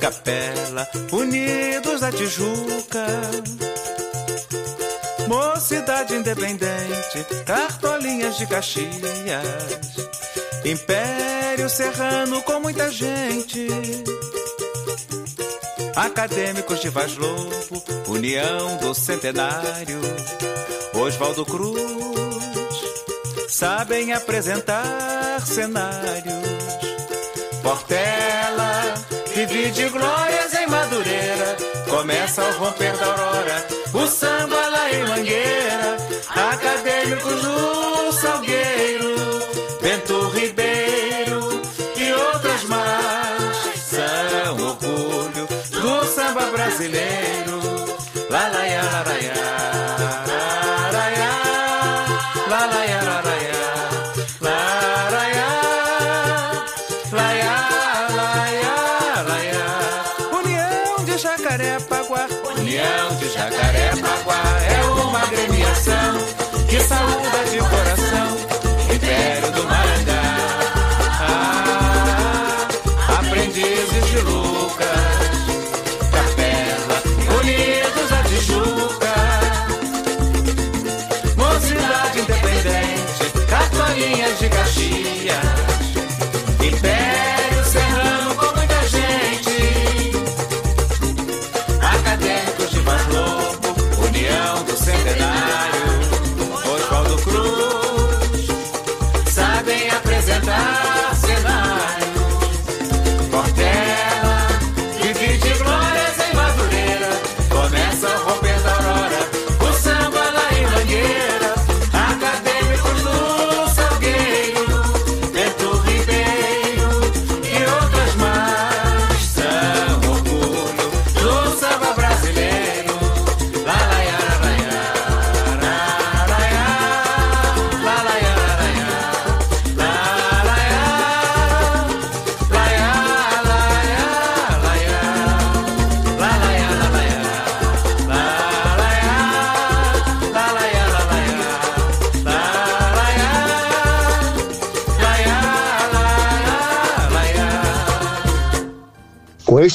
[0.00, 3.06] Capela, Unidos da Tijuca.
[5.28, 8.90] Mocidade Independente, Cartolinhas de Caxias.
[10.64, 13.68] Império Serrano com muita gente.
[15.96, 20.00] Acadêmicos de Vaz Lobo, União do Centenário,
[20.94, 21.80] Oswaldo Cruz,
[23.48, 26.34] sabem apresentar cenários.
[27.62, 28.94] Portela,
[29.34, 31.56] vive de glórias em Madureira,
[31.88, 35.96] começa ao romper da aurora, o samba lá em Mangueira,
[36.28, 39.09] acadêmicos do Salgueiro.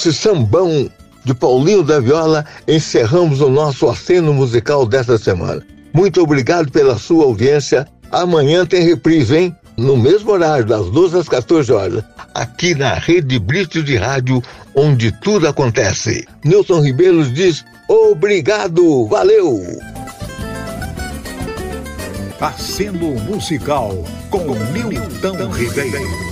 [0.06, 0.88] esse sambão
[1.24, 5.66] de Paulinho da Viola, encerramos o nosso aceno musical desta semana.
[5.92, 7.88] Muito obrigado pela sua audiência.
[8.12, 9.56] Amanhã tem reprise, hein?
[9.76, 12.04] No mesmo horário, das 12 às 14 horas,
[12.34, 14.44] aqui na Rede Brito de Rádio,
[14.76, 16.28] onde tudo acontece.
[16.44, 19.60] Nilson Ribeiro diz obrigado, valeu!
[22.40, 26.25] Aceno musical com Nilton Ribeiro.